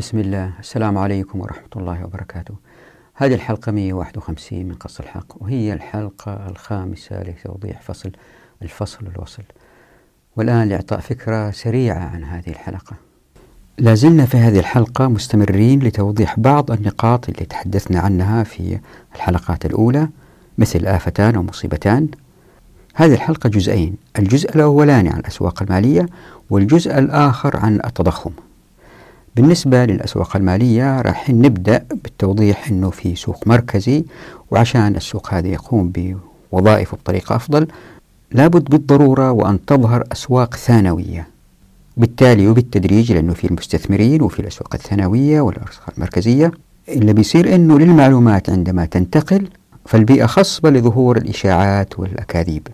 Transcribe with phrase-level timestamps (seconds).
[0.00, 0.52] بسم الله.
[0.60, 2.54] السلام عليكم ورحمة الله وبركاته.
[3.14, 8.10] هذه الحلقة 151 من قص الحق وهي الحلقة الخامسة لتوضيح فصل
[8.62, 9.42] الفصل الوصل.
[10.36, 12.96] والآن لإعطاء فكرة سريعة عن هذه الحلقة.
[13.78, 18.78] لازلنا في هذه الحلقة مستمرين لتوضيح بعض النقاط اللي تحدثنا عنها في
[19.14, 20.08] الحلقات الأولى
[20.58, 22.08] مثل آفتان ومصيبتان.
[22.94, 26.06] هذه الحلقة جزئين الجزء الأولاني عن الأسواق المالية
[26.50, 28.32] والجزء الآخر عن التضخم.
[29.36, 34.04] بالنسبة للأسواق المالية راح نبدأ بالتوضيح أنه في سوق مركزي
[34.50, 35.92] وعشان السوق هذا يقوم
[36.52, 37.66] بوظائفه بطريقة أفضل
[38.32, 41.28] لابد بالضرورة وأن تظهر أسواق ثانوية.
[41.96, 46.52] بالتالي وبالتدريج لأنه في المستثمرين وفي الأسواق الثانوية والأسواق المركزية
[46.88, 49.48] اللي بيصير أنه للمعلومات عندما تنتقل
[49.86, 52.68] فالبيئة خصبة لظهور الإشاعات والأكاذيب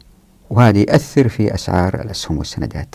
[0.51, 2.95] وهذا يأثر في أسعار الأسهم والسندات.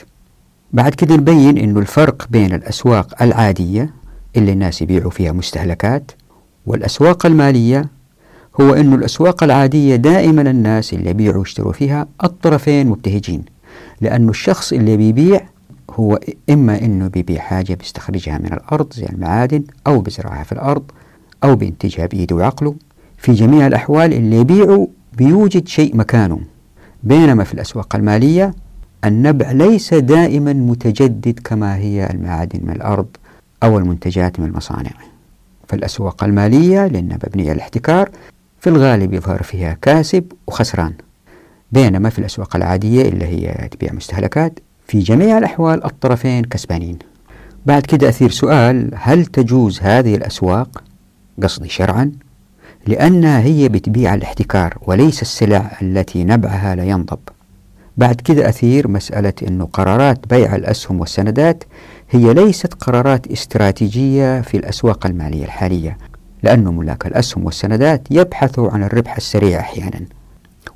[0.74, 3.94] بعد كده نبين أنه الفرق بين الأسواق العادية
[4.38, 6.12] اللي الناس يبيعوا فيها مستهلكات
[6.66, 7.86] والأسواق المالية
[8.62, 13.46] هو أنه الأسواق العادية دائما الناس اللي يبيعوا ويشتروا فيها الطرفين مبتهجين
[14.02, 15.42] لأنه الشخص اللي بيبيع
[15.92, 20.84] هو إما أنه بيبيع حاجة بيستخرجها من الأرض زي المعادن أو بزرعها في الأرض
[21.44, 22.76] أو بينتجها بإيده وعقله.
[23.18, 24.88] في جميع الأحوال اللي يبيعه
[25.18, 26.40] بيوجد شيء مكانه
[27.04, 28.54] بينما في الأسواق المالية
[29.06, 33.08] النبع ليس دائما متجدد كما هي المعادن من الأرض
[33.64, 34.92] أو المنتجات من المصانع.
[35.68, 38.10] فالأسواق المالية لأنها مبنية على الاحتكار
[38.60, 40.94] في الغالب يظهر فيها كاسب وخسران.
[41.72, 47.00] بينما في الأسواق العادية اللي هي تبيع مستهلكات في جميع الأحوال الطرفين كسبانين.
[47.66, 50.84] بعد كده أثير سؤال هل تجوز هذه الأسواق
[51.44, 52.12] قصدي شرعا؟
[52.88, 57.20] لأنها هي بتبيع الاحتكار وليس السلع التي نبعها لا ينضب.
[57.98, 61.64] بعد كده أثير مسألة أنه قرارات بيع الأسهم والسندات
[62.10, 65.98] هي ليست قرارات استراتيجية في الأسواق المالية الحالية
[66.44, 70.06] لأن ملاك الأسهم والسندات يبحثوا عن الربح السريع أحيانا.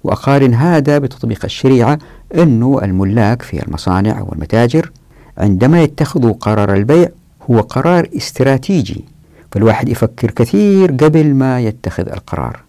[0.04, 2.00] وأقارن هذا بتطبيق الشريعة
[2.36, 4.92] أنه الملاك في المصانع والمتاجر
[5.38, 7.10] عندما يتخذوا قرار البيع
[7.52, 9.06] هو قرار استراتيجي
[9.52, 12.65] فالواحد يفكر كثير قبل ما يتخذ القرار.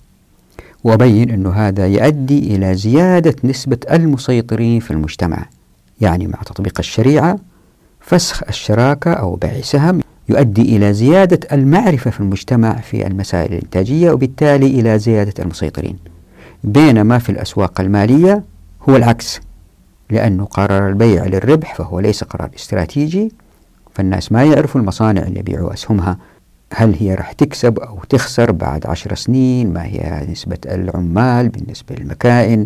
[0.85, 5.47] وبين أنه هذا يؤدي إلى زيادة نسبة المسيطرين في المجتمع.
[6.01, 7.39] يعني مع تطبيق الشريعة
[8.01, 14.67] فسخ الشراكة أو بيع سهم يؤدي إلى زيادة المعرفة في المجتمع في المسائل الإنتاجية وبالتالي
[14.67, 15.99] إلى زيادة المسيطرين.
[16.65, 18.43] بينما في الأسواق المالية
[18.89, 19.41] هو العكس.
[20.11, 23.33] لأنه قرار البيع للربح فهو ليس قرار استراتيجي
[23.95, 26.19] فالناس ما يعرفوا المصانع اللي يبيعوا أسهمها.
[26.75, 32.65] هل هي راح تكسب أو تخسر بعد عشر سنين؟ ما هي نسبة العمال بالنسبة للمكائن؟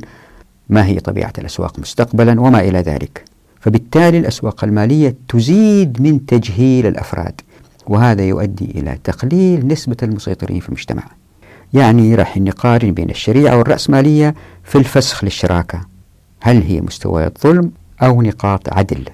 [0.69, 3.25] ما هي طبيعة الأسواق مستقبلا؟ وما إلى ذلك.
[3.61, 7.41] فبالتالي الأسواق المالية تزيد من تجهيل الأفراد
[7.87, 11.03] وهذا يؤدي إلى تقليل نسبة المسيطرين في المجتمع.
[11.73, 14.35] يعني راح نقارن بين الشريعة والرأسمالية
[14.65, 15.81] في الفسخ للشراكة.
[16.41, 17.71] هل هي مستويات ظلم
[18.03, 19.05] أو نقاط عدل؟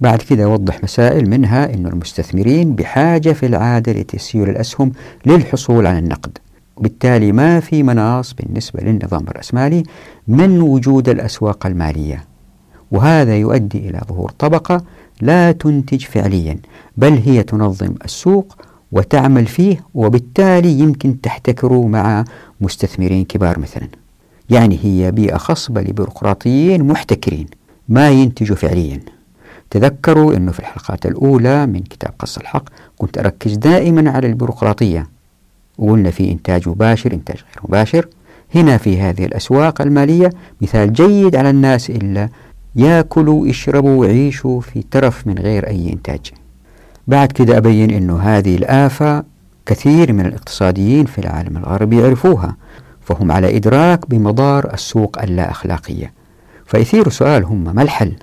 [0.00, 4.92] بعد كده وضح مسائل منها أن المستثمرين بحاجة في العادة لتسيير الأسهم
[5.26, 6.38] للحصول على النقد.
[6.76, 9.82] وبالتالي ما في مناص بالنسبة للنظام الرأسمالي
[10.28, 12.24] من وجود الأسواق المالية.
[12.90, 14.84] وهذا يؤدي إلى ظهور طبقة
[15.20, 16.58] لا تنتج فعليا
[16.96, 18.56] بل هي تنظم السوق
[18.92, 22.24] وتعمل فيه وبالتالي يمكن تحتكروا مع
[22.60, 23.88] مستثمرين كبار مثلا.
[24.50, 27.46] يعني هي بيئة خصبة لبيروقراطيين محتكرين
[27.88, 29.00] ما ينتجوا فعليا.
[29.70, 32.64] تذكروا أنه في الحلقات الأولى من كتاب قص الحق
[32.98, 35.06] كنت أركز دائما على البيروقراطية.
[35.78, 38.08] وقلنا في إنتاج مباشر إنتاج غير مباشر.
[38.54, 42.28] هنا في هذه الأسواق المالية مثال جيد على الناس إلا
[42.76, 46.32] ياكلوا يشربوا ويعيشوا في ترف من غير أي إنتاج.
[47.06, 49.24] بعد كده أبين أنه هذه الآفة
[49.66, 52.56] كثير من الاقتصاديين في العالم الغربي يعرفوها
[53.02, 56.12] فهم على إدراك بمضار السوق اللا أخلاقية.
[56.66, 58.16] فيثير سؤال هم ما الحل؟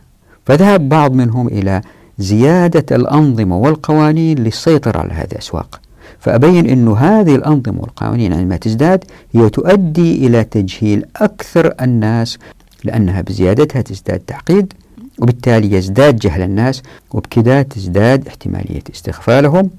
[0.46, 1.82] فذهب بعض منهم إلى
[2.20, 5.80] زيادة الأنظمة والقوانين للسيطرة على هذه الأسواق.
[6.20, 12.38] فأبين أن هذه الأنظمة والقوانين عندما تزداد هي تؤدي إلى تجهيل أكثر الناس
[12.84, 14.74] لأنها بزيادتها تزداد تعقيد
[15.20, 19.70] وبالتالي يزداد جهل الناس وبكذا تزداد احتمالية استغفالهم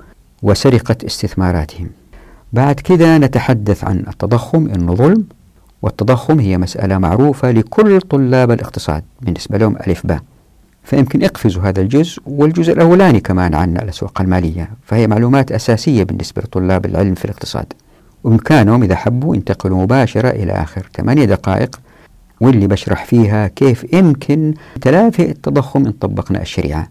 [0.42, 1.90] وسرقة استثماراتهم.
[2.52, 5.24] بعد كذا نتحدث عن التضخم إنه ظلم
[5.82, 10.20] والتضخم هي مسألة معروفة لكل طلاب الاقتصاد بالنسبة لهم ألف باء.
[10.84, 14.70] فيمكن اقفزوا هذا الجزء والجزء الأولاني كمان عن الأسواق المالية.
[14.82, 17.72] فهي معلومات أساسية بالنسبة لطلاب العلم في الاقتصاد.
[18.24, 21.80] وبإمكانهم إذا حبوا ينتقلوا مباشرة إلى آخر ثمانية دقائق
[22.40, 26.88] واللي بشرح فيها كيف يمكن تلافي التضخم إن طبقنا الشريعة.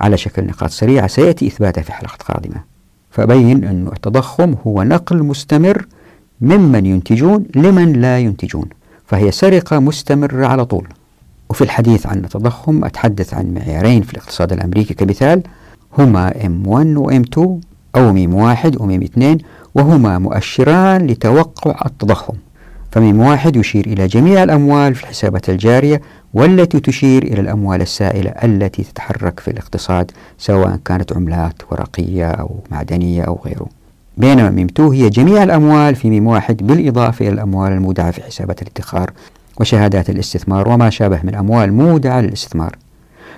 [0.00, 2.64] على شكل نقاط سريعة سيأتي إثباتها في حلقة قادمة.
[3.10, 5.86] فبين أن التضخم هو نقل مستمر
[6.40, 8.68] ممن ينتجون لمن لا ينتجون.
[9.06, 10.88] فهي سرقة مستمرة على طول.
[11.50, 15.42] وفي الحديث عن التضخم أتحدث عن معيارين في الاقتصاد الأمريكي كمثال
[15.98, 17.38] هما M1 و M2
[17.96, 19.38] أو ميم واحد وميم اثنين
[19.74, 22.34] وهما مؤشران لتوقع التضخم.
[22.92, 26.00] فميم واحد يشير إلى جميع الأموال في الحسابات الجارية
[26.34, 33.22] والتي تشير إلى الأموال السائلة التي تتحرك في الاقتصاد سواء كانت عملات ورقية أو معدنية
[33.22, 33.66] أو غيره.
[34.16, 38.62] بينما ميم 2 هي جميع الأموال في ميم واحد بالإضافة إلى الأموال المودعة في حسابات
[38.62, 39.10] الادخار.
[39.60, 42.76] وشهادات الاستثمار وما شابه من أموال مودعة للاستثمار.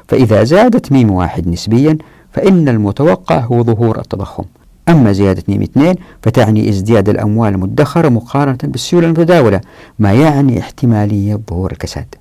[0.09, 1.99] فإذا زادت ميم واحد نسبيا
[2.32, 4.44] فإن المتوقع هو ظهور التضخم.
[4.88, 9.61] أما زيادة ميم اثنين فتعني ازدياد الأموال المدخرة مقارنة بالسيولة المتداولة
[9.99, 12.15] ما يعني احتمالية ظهور الكساد.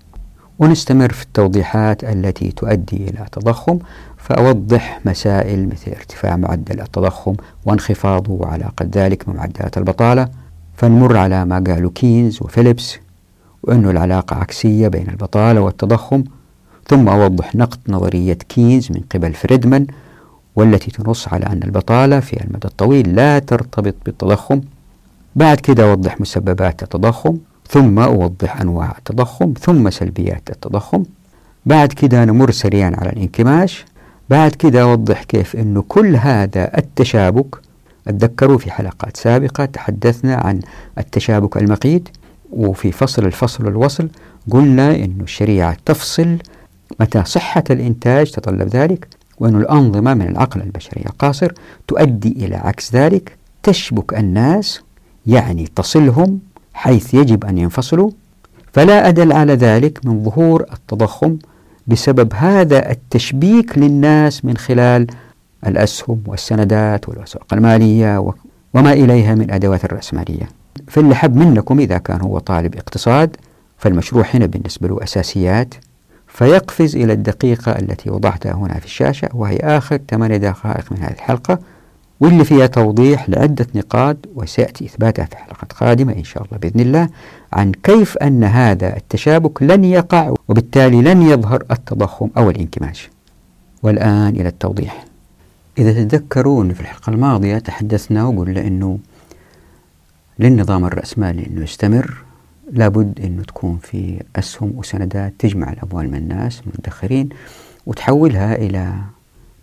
[0.59, 3.79] ونستمر في التوضيحات التي تؤدي إلى تضخم
[4.17, 7.35] فأوضح مسائل مثل ارتفاع معدل التضخم
[7.65, 10.27] وانخفاضه وعلاقة ذلك بمعدلات البطالة.
[10.75, 12.97] فنمر على ما قالوا كينز وفيليبس
[13.67, 16.23] وأنه العلاقة عكسية بين البطالة والتضخم
[16.87, 19.87] ثم أوضح نقد نظرية كينز من قبل فريدمان
[20.55, 24.61] والتي تنص على أن البطالة في المدى الطويل لا ترتبط بالتضخم.
[25.35, 27.37] بعد كده أوضح مسببات التضخم
[27.69, 31.03] ثم أوضح أنواع التضخم ثم سلبيات التضخم.
[31.65, 33.85] بعد كده نمر سريعا على الانكماش.
[34.29, 37.55] بعد كده أوضح كيف أنه كل هذا التشابك
[38.07, 40.59] أتذكروا في حلقات سابقة تحدثنا عن
[40.97, 42.09] التشابك المقيت
[42.51, 44.09] وفي فصل الفصل والوصل
[44.51, 46.37] قلنا أن الشريعة تفصل
[46.99, 49.07] متى صحة الإنتاج تطلب ذلك
[49.39, 51.51] وأن الأنظمة من العقل البشري القاصر
[51.87, 54.81] تؤدي إلى عكس ذلك تشبك الناس
[55.27, 56.39] يعني تصلهم
[56.73, 58.11] حيث يجب أن ينفصلوا
[58.73, 61.37] فلا أدل على ذلك من ظهور التضخم
[61.87, 65.07] بسبب هذا التشبيك للناس من خلال
[65.67, 68.33] الأسهم والسندات والأسواق المالية
[68.73, 70.49] وما إليها من أدوات الرأسمالية.
[70.87, 73.35] فاللي حب منكم إذا كان هو طالب اقتصاد
[73.77, 75.73] فالمشروع هنا بالنسبة له أساسيات.
[76.27, 81.59] فيقفز إلى الدقيقة التي وضعتها هنا في الشاشة وهي آخر ثمانية دقائق من هذه الحلقة
[82.19, 87.09] واللي فيها توضيح لعدة نقاط وسيأتي إثباتها في حلقة قادمة إن شاء الله بإذن الله
[87.53, 93.09] عن كيف أن هذا التشابك لن يقع وبالتالي لن يظهر التضخم أو الانكماش.
[93.83, 95.05] والآن إلى التوضيح.
[95.77, 98.99] إذا تتذكرون في الحلقة الماضية تحدثنا وقلنا أنه
[100.39, 102.17] للنظام الرأسمالي أنه يستمر.
[102.71, 107.29] لابد أنه تكون في أسهم وسندات تجمع الأموال من الناس المدخرين
[107.85, 108.93] وتحولها إلى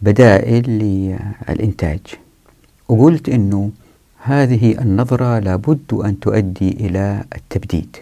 [0.02, 2.00] بدائل للإنتاج.
[2.88, 3.70] وقلت أنه
[4.22, 7.96] هذه النظرة لابد أن تؤدي إلى التبديد.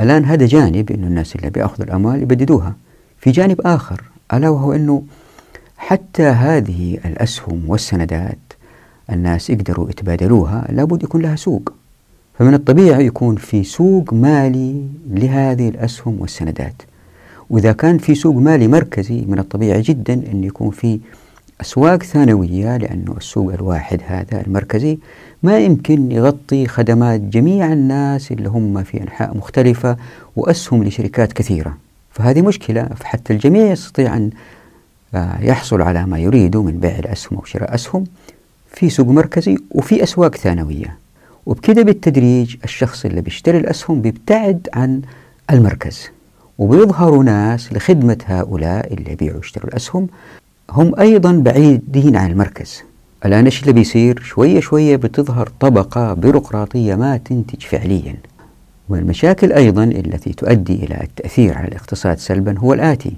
[0.00, 2.76] الآن هذا جانب أن الناس اللي بيأخذوا الأموال يبددوها.
[3.18, 4.02] في جانب آخر
[4.34, 5.02] ألا وهو أنه
[5.76, 8.38] حتى هذه الأسهم والسندات
[9.10, 11.79] الناس يقدروا يتبادلوها لابد يكون لها سوق.
[12.40, 16.82] فمن الطبيعي يكون في سوق مالي لهذه الأسهم والسندات.
[17.50, 21.00] وإذا كان في سوق مالي مركزي من الطبيعي جدا أن يكون في
[21.60, 24.98] أسواق ثانوية لأنه السوق الواحد هذا المركزي.
[25.42, 29.96] ما يمكن يغطي خدمات جميع الناس اللي هم في أنحاء مختلفة
[30.36, 31.76] وأسهم لشركات كثيرة.
[32.10, 34.30] فهذه مشكلة فحتى الجميع يستطيع أن
[35.14, 38.04] آه، يحصل على ما يريده من بيع الأسهم أو شراء أسهم
[38.72, 40.99] في سوق مركزي وفي أسواق ثانوية.
[41.50, 45.02] وبكده بالتدريج الشخص اللي بيشتري الأسهم بيبتعد عن
[45.50, 46.08] المركز.
[46.58, 50.08] وبيظهروا ناس لخدمة هؤلاء اللي يبيعوا ويشتروا الأسهم.
[50.70, 52.82] هم أيضا بعيدين عن المركز.
[53.24, 58.16] الآن إيش اللي بيصير؟ شوية شوية بتظهر طبقة بيروقراطية ما تنتج فعليا.
[58.88, 63.12] والمشاكل أيضا التي تؤدي إلى التأثير على الاقتصاد سلبا هو الآتي.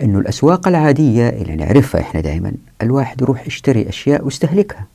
[0.00, 4.86] أنه الأسواق العادية اللي نعرفها إحنا دائما الواحد يروح يشتري أشياء ويستهلكها.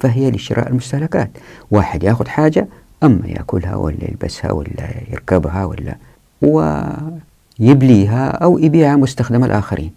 [0.00, 1.30] فهي لشراء المستهلكات
[1.70, 2.66] واحد ياخذ حاجة
[3.02, 5.96] أما يأكلها ولا يلبسها ولا يركبها ولا
[6.42, 9.92] ويبليها أو يبيعها مستخدمة الآخرين.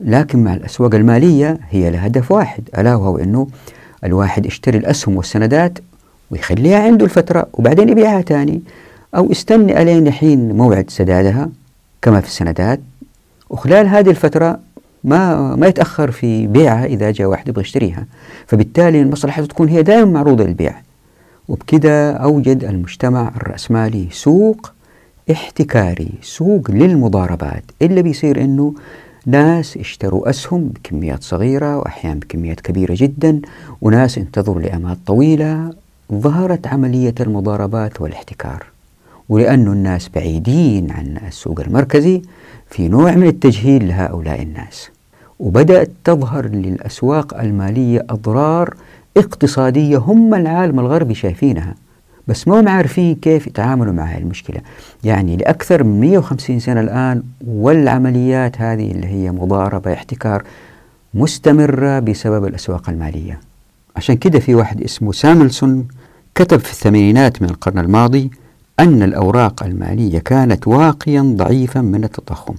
[0.00, 3.46] لكن مع الأسواق المالية هي لها هدف واحد ألا وهو أنه
[4.04, 5.78] الواحد يشتري الأسهم والسندات
[6.30, 8.62] ويخليها عنده الفترة وبعدين يبيعها تاني.
[9.16, 11.50] أو يستنى ألين حين موعد سدادها
[12.02, 12.80] كما في السندات
[13.50, 14.60] وخلال هذه الفترة
[15.04, 18.06] ما ما يتأخر في بيعها إذا جاء واحد يبغى يشتريها.
[18.46, 20.74] فبالتالي المصلحة تكون هي دائما معروضة للبيع.
[21.48, 24.72] وبكذا أوجد المجتمع الرأسمالي سوق
[25.30, 27.64] احتكاري سوق للمضاربات.
[27.82, 28.74] اللي بيصير أنه
[29.26, 33.40] ناس اشتروا أسهم بكميات صغيرة وأحيانا بكميات كبيرة جدا
[33.80, 35.70] وناس انتظروا لأمات طويلة.
[36.12, 38.66] ظهرت عملية المضاربات والاحتكار.
[39.28, 42.22] ولأن الناس بعيدين عن السوق المركزي
[42.70, 44.90] في نوع من التجهيل لهؤلاء الناس.
[45.44, 48.74] وبدأت تظهر للأسواق المالية أضرار
[49.16, 51.74] اقتصادية هم العالم الغربي شايفينها.
[52.28, 54.60] بس ما هم عارفين كيف يتعاملوا مع هذه المشكلة.
[55.04, 60.42] يعني لأكثر من 150 سنة الآن والعمليات هذه اللي هي مضاربة احتكار
[61.14, 63.40] مستمرة بسبب الأسواق المالية.
[63.96, 65.88] عشان كده في واحد اسمه ساملسون
[66.34, 68.30] كتب في الثمانينات من القرن الماضي
[68.80, 72.54] أن الأوراق المالية كانت واقيا ضعيفا من التضخم.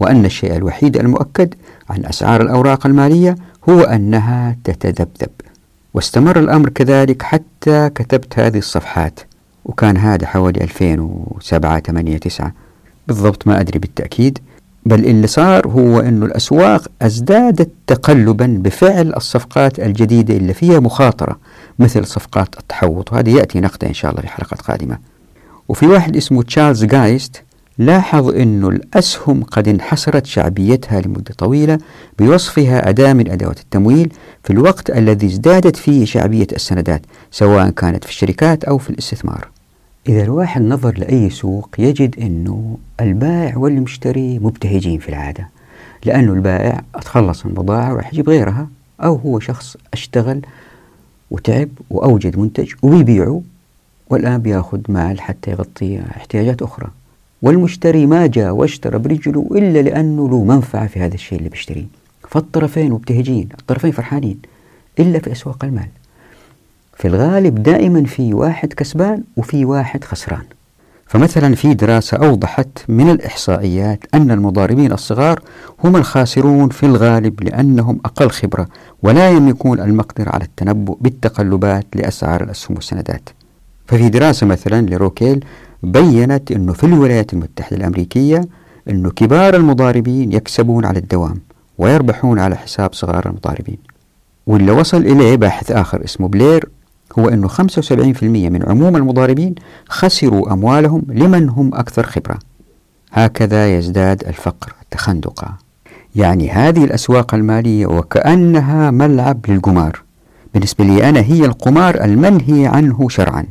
[0.00, 1.54] وأن الشيء الوحيد المؤكد
[1.90, 3.36] عن أسعار الأوراق المالية
[3.68, 5.30] هو أنها تتذبذب.
[5.94, 9.20] واستمر الأمر كذلك حتى كتبت هذه الصفحات
[9.64, 12.52] وكان هذا حوالي 2007 8 9
[13.08, 14.38] بالضبط ما أدري بالتأكيد
[14.86, 21.38] بل اللي صار هو أن الأسواق ازدادت تقلبا بفعل الصفقات الجديدة اللي فيها مخاطرة
[21.78, 23.12] مثل صفقات التحوط.
[23.12, 24.98] وهذه يأتي نقدة إن شاء الله في حلقة قادمة.
[25.68, 27.42] وفي واحد اسمه تشارلز جايست
[27.78, 31.78] لاحظ أن الأسهم قد انحسرت شعبيتها لمدة طويلة
[32.18, 34.12] بوصفها أداة من أدوات التمويل
[34.44, 39.48] في الوقت الذي ازدادت فيه شعبية السندات سواء كانت في الشركات أو في الاستثمار.
[40.08, 45.48] إذا الواحد نظر لأي سوق يجد أنه البائع والمشتري مبتهجين في العادة
[46.04, 48.68] لأنه البائع أتخلص من بضاعة وراح يجيب غيرها
[49.00, 50.40] أو هو شخص أشتغل
[51.30, 53.42] وتعب وأوجد منتج وبيبيعه
[54.10, 56.88] والآن بيأخذ مال حتى يغطي احتياجات أخرى.
[57.42, 61.86] والمشتري ما جاء واشترى برجله إلا لأنه له منفعة في هذا الشيء اللي بيشتريه.
[62.28, 64.38] فالطرفين مبتهجين الطرفين فرحانين
[64.98, 65.88] إلا في أسواق المال.
[66.96, 70.44] في الغالب دائما في واحد كسبان وفي واحد خسران.
[71.06, 75.40] فمثلا في دراسة أوضحت من الإحصائيات أن المضاربين الصغار
[75.84, 78.66] هم الخاسرون في الغالب لأنهم أقل خبرة
[79.02, 83.28] ولا يملكون المقدرة على التنبؤ بالتقلبات لأسعار الأسهم والسندات.
[83.86, 85.44] ففي دراسة مثلا لروكيل
[85.82, 88.40] بينت أنه في الولايات المتحدة الأمريكية
[88.90, 91.40] أنه كبار المضاربين يكسبون على الدوام
[91.78, 93.78] ويربحون على حساب صغار المضاربين.
[94.46, 96.68] واللي وصل إليه باحث آخر اسمه بلير
[97.18, 99.54] هو أنه 75% من عموم المضاربين
[99.88, 102.38] خسروا أموالهم لمن هم أكثر خبرة.
[103.12, 105.54] هكذا يزداد الفقر تخندقا.
[106.16, 110.02] يعني هذه الأسواق المالية وكأنها ملعب للقمار.
[110.54, 113.46] بالنسبة لي أنا هي القمار المنهي عنه شرعا.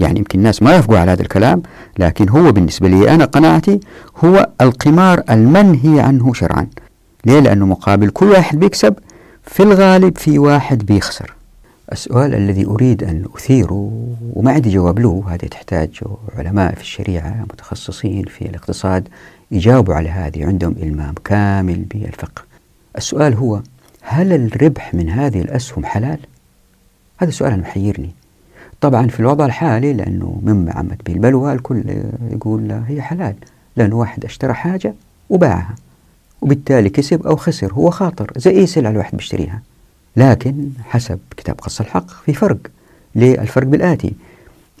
[0.00, 1.62] يعني يمكن الناس ما يفقوا على هذا الكلام
[1.98, 3.80] لكن هو بالنسبة لي أنا قناعتي
[4.24, 6.66] هو القمار المنهي عنه شرعا
[7.24, 8.94] ليه؟ لأنه مقابل كل واحد بيكسب
[9.44, 11.34] في الغالب في واحد بيخسر
[11.92, 13.92] السؤال الذي أريد أن أثيره
[14.32, 16.00] وما عندي جواب له هذه تحتاج
[16.38, 19.08] علماء في الشريعة متخصصين في الاقتصاد
[19.50, 22.42] يجاوبوا على هذه عندهم إلمام كامل بالفقه
[22.98, 23.60] السؤال هو
[24.02, 26.18] هل الربح من هذه الأسهم حلال؟
[27.18, 28.10] هذا سؤال محيرني
[28.82, 31.84] طبعا في الوضع الحالي لأنه مما عمت به البلوى الكل
[32.30, 33.34] يقول هي حلال
[33.76, 34.94] لأنه واحد اشترى حاجة
[35.30, 35.74] وباعها
[36.40, 39.62] وبالتالي كسب أو خسر هو خاطر زي أي سلعة الواحد بيشتريها.
[40.16, 42.58] لكن حسب كتاب قص الحق في فرق
[43.14, 44.14] ليه الفرق بالآتي.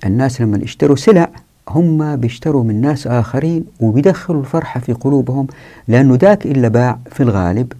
[0.06, 1.30] الناس لما اشتروا سلع
[1.68, 5.46] هم بيشتروا من ناس آخرين وبيدخلوا الفرحة في قلوبهم
[5.88, 7.72] لأنه ذاك إلا باع في الغالب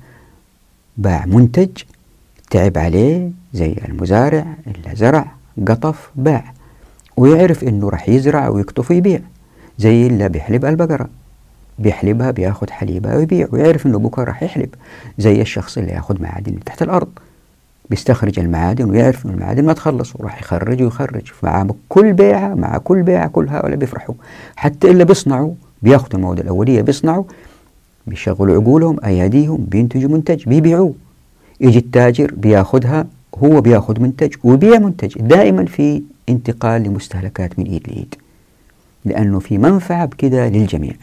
[0.97, 1.69] باع منتج
[2.51, 6.45] تعب عليه زي المزارع اللي زرع قطف باع
[7.17, 9.21] ويعرف إنه راح يزرع ويقطف ويبيع
[9.79, 11.09] زي اللي بيحلب البقرة.
[11.79, 14.69] بيحلبها بياخد حليبها ويبيع ويعرف إنه بكرة راح يحلب
[15.19, 17.09] زي الشخص اللي ياخد معادن من تحت الأرض.
[17.91, 21.33] بيستخرج المعادن ويعرف إنه المعادن ما تخلص وراح يخرج ويخرج.
[21.43, 24.15] مع كل بيعة مع كل بيعة كل هؤلاء بيفرحوا.
[24.57, 27.25] حتى اللي بيصنعوا بياخدوا المواد الأولية بيصنعوا
[28.07, 30.95] بيشغلوا عقولهم أياديهم بينتجوا منتج بيبيعوه.
[31.61, 33.07] يجي التاجر بياخدها
[33.39, 38.15] هو بياخذ منتج ويبيع منتج دائما في انتقال لمستهلكات من إيد لإيد
[39.05, 40.95] لأنه في منفعة بكذا للجميع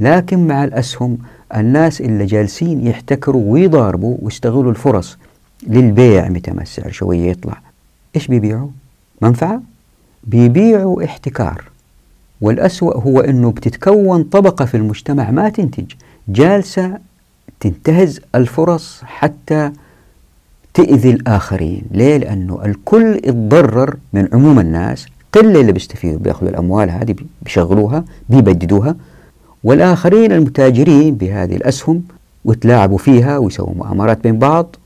[0.00, 1.18] لكن مع الأسهم
[1.56, 5.18] الناس اللي جالسين يحتكروا ويضاربوا ويستغلوا الفرص
[5.66, 7.60] للبيع متى ما السعر شوية يطلع
[8.16, 8.68] إيش بيبيعوا؟
[9.22, 9.62] منفعة؟
[10.24, 11.64] بيبيعوا احتكار
[12.40, 15.92] والأسوأ هو أنه بتتكون طبقة في المجتمع ما تنتج
[16.28, 16.98] جالسة
[17.60, 19.72] تنتهز الفرص حتى
[20.74, 21.82] تأذي الآخرين.
[21.90, 25.06] ليه؟ لأنه الكل يتضرر من عموم الناس.
[25.32, 28.96] قلة اللي بيستفيدوا بيأخذوا الأموال هذه بيشغلوها بيبددوها.
[29.64, 32.02] والآخرين المتاجرين بهذه الأسهم
[32.44, 34.76] وتلاعبوا فيها ويسووا مؤامرات بين بعض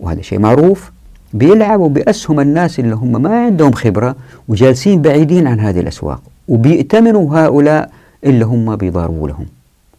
[0.00, 0.92] وهذا شيء معروف.
[1.34, 4.16] بيلعبوا بأسهم الناس اللي هم ما عندهم خبرة
[4.48, 6.22] وجالسين بعيدين عن هذه الأسواق.
[6.48, 7.90] وبيأتمنوا هؤلاء
[8.24, 9.46] اللي هم بيضاربوا لهم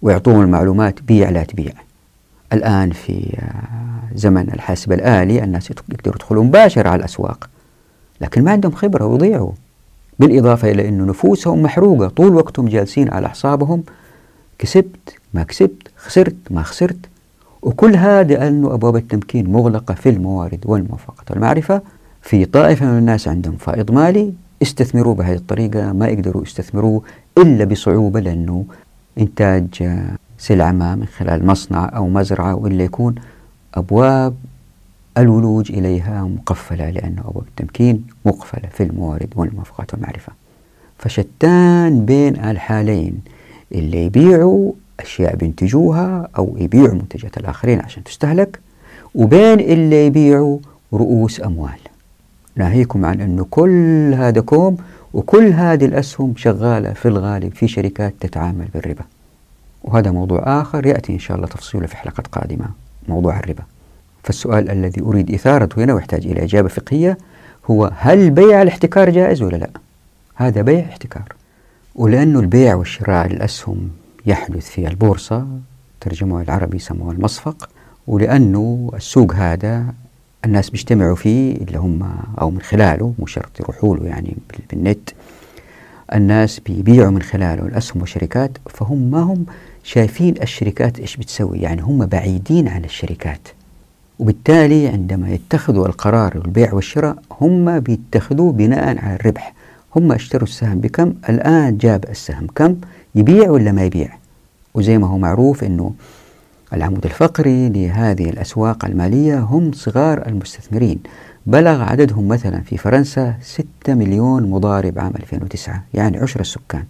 [0.01, 1.71] ويعطوهم المعلومات بيع لا تبيع.
[2.53, 3.37] الآن في
[4.15, 7.49] زمن الحاسب الآلي الناس يقدروا يدخلوا مباشرة على الأسواق.
[8.21, 9.51] لكن ما عندهم خبرة ويضيعوا
[10.19, 12.07] بالإضافة إلى أن نفوسهم محروقة.
[12.07, 13.83] طول وقتهم جالسين على أعصابهم.
[14.59, 15.87] كسبت ما كسبت.
[15.97, 16.99] خسرت ما خسرت.
[17.61, 21.81] وكل هذا لأنه أبواب التمكين مغلقة في الموارد والموافقة والمعرفة.
[22.21, 24.33] في طائفة من الناس عندهم فائض مالي.
[24.61, 25.91] استثمروا بهذه الطريقة.
[25.91, 27.03] ما يقدروا يستثمروه
[27.37, 28.65] إلا بصعوبة لأنه
[29.17, 29.99] إنتاج
[30.41, 33.15] سلعة ما من خلال مصنع أو مزرعة وإلا يكون
[33.73, 34.35] أبواب
[35.17, 40.33] الولوج إليها مقفلة لأن أبواب التمكين مقفلة في الموارد والموافقات والمعرفة.
[40.97, 43.19] فشتان بين الحالين
[43.71, 48.59] اللي يبيعوا أشياء بينتجوها أو يبيعوا منتجات الآخرين عشان تستهلك
[49.15, 50.57] وبين اللي يبيعوا
[50.93, 51.79] رؤوس أموال.
[52.55, 54.77] ناهيكم عن أنه كل هذا كوم
[55.13, 59.03] وكل هذه الأسهم شغالة في الغالب في شركات تتعامل بالربا.
[59.83, 62.65] وهذا موضوع آخر يأتي إن شاء الله تفصيله في حلقة قادمة
[63.07, 63.63] موضوع الربا.
[64.23, 67.17] فالسؤال الذي أريد إثارته هنا ويحتاج إلى إجابة فقهية
[67.71, 69.69] هو هل بيع الاحتكار جائز ولا لا؟
[70.35, 71.33] هذا بيع احتكار
[71.95, 73.89] ولأنه البيع والشراء للأسهم
[74.25, 75.47] يحدث في البورصة
[76.01, 77.69] ترجمة العربي سموه المصفق
[78.07, 79.93] ولأنه السوق هذا
[80.45, 82.09] الناس بيجتمعوا فيه اللي هم
[82.41, 84.37] أو من خلاله مو شرط يروحوا له يعني
[84.71, 85.09] بالنت.
[86.13, 89.45] الناس بيبيعوا من خلاله الأسهم والشركات فهم ما هم
[89.83, 93.47] شايفين الشركات إيش بتسوي؟ يعني هم بعيدين عن الشركات.
[94.19, 99.53] وبالتالي عندما يتخذوا القرار البيع والشراء هم بيتخذوه بناء على الربح.
[99.95, 102.75] هم اشتروا السهم بكم؟ الآن جاب السهم كم؟
[103.15, 104.17] يبيع ولا ما يبيع؟
[104.73, 105.93] وزي ما هو معروف أنه
[106.73, 110.99] العمود الفقري لهذه الأسواق المالية هم صغار المستثمرين.
[111.45, 116.83] بلغ عددهم مثلا في فرنسا 6 مليون مضارب عام 2009 يعني عشر السكان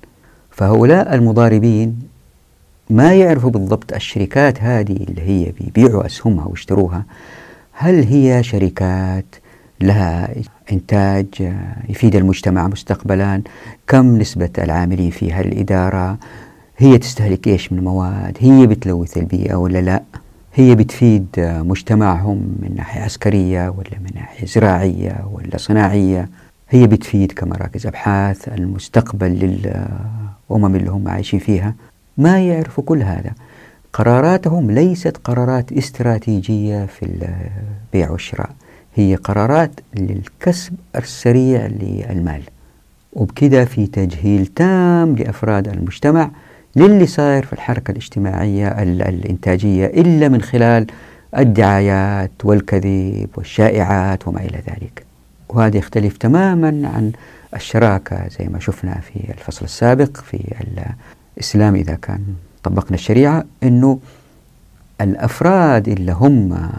[0.51, 1.99] فهؤلاء المضاربين
[2.91, 7.03] ما يعرفوا بالضبط الشركات هذه اللي هي بيبيعوا أسهمها ويشتروها؟
[7.71, 9.25] هل هي شركات
[9.81, 10.29] لها
[10.71, 11.53] إنتاج
[11.89, 13.41] يفيد المجتمع مستقبلا؟
[13.87, 16.17] كم نسبة العاملين فيها الإدارة
[16.77, 20.03] هي تستهلك إيش من مواد؟ هي بتلوث البيئة ولا لا؟
[20.53, 26.29] هي بتفيد مجتمعهم من ناحية عسكرية ولا من ناحية زراعية ولا صناعية؟
[26.69, 31.73] هي بتفيد كمراكز أبحاث المستقبل للأمم اللي هم عايشين فيها؟
[32.17, 33.31] ما يعرفوا كل هذا.
[33.93, 38.49] قراراتهم ليست قرارات استراتيجية في البيع والشراء.
[38.95, 42.41] هي قرارات للكسب السريع للمال.
[43.13, 46.31] وبكذا في تجهيل تام لأفراد المجتمع
[46.75, 50.87] للي صاير في الحركة الاجتماعية الإنتاجية إلا من خلال
[51.37, 55.05] الدعايات والكذب والشائعات وما إلى ذلك.
[55.49, 57.11] وهذا يختلف تماما عن
[57.55, 60.53] الشراكة زي ما شفنا في الفصل السابق في
[61.41, 62.19] الإسلام إذا كان
[62.63, 63.99] طبقنا الشريعة أنه
[65.01, 66.69] الأفراد اللي هم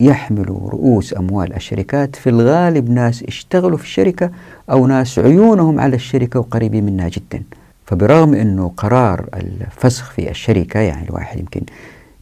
[0.00, 4.30] يحملوا رؤوس أموال الشركات في الغالب ناس اشتغلوا في الشركة
[4.70, 7.42] أو ناس عيونهم على الشركة وقريبين منها جدا.
[7.86, 11.62] فبرغم أنه قرار الفسخ في الشركة يعني الواحد يمكن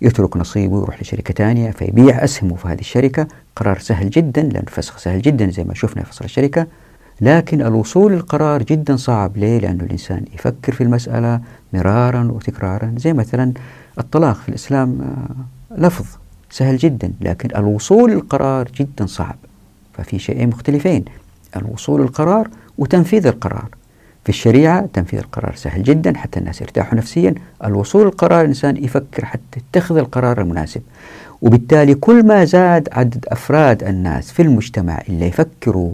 [0.03, 4.99] يترك نصيبه ويروح لشركة ثانية فيبيع أسهمه في هذه الشركة قرار سهل جدا لأن الفسخ
[4.99, 6.67] سهل جدا زي ما شفنا في فصل الشركة.
[7.21, 9.37] لكن الوصول للقرار جدا صعب.
[9.37, 11.41] ليه؟ لأنه الإنسان يفكر في المسألة
[11.73, 12.95] مرارا وتكرارا.
[12.97, 13.53] زي مثلا
[13.99, 16.07] الطلاق في الإسلام آه، لفظ
[16.51, 19.37] سهل جدا لكن الوصول للقرار جدا صعب.
[19.93, 21.05] ففي شيئين مختلفين.
[21.57, 22.49] الوصول للقرار
[22.79, 23.69] وتنفيذ القرار.
[24.25, 27.35] في الشريعة تنفيذ القرار سهل جدا حتى الناس يرتاحوا نفسيا.
[27.65, 30.83] الوصول للقرار الإنسان يفكر حتى يتخذ القرار المناسب.
[31.43, 35.93] وبالتالي كل ما زاد عدد أفراد الناس في المجتمع اللي يفكروا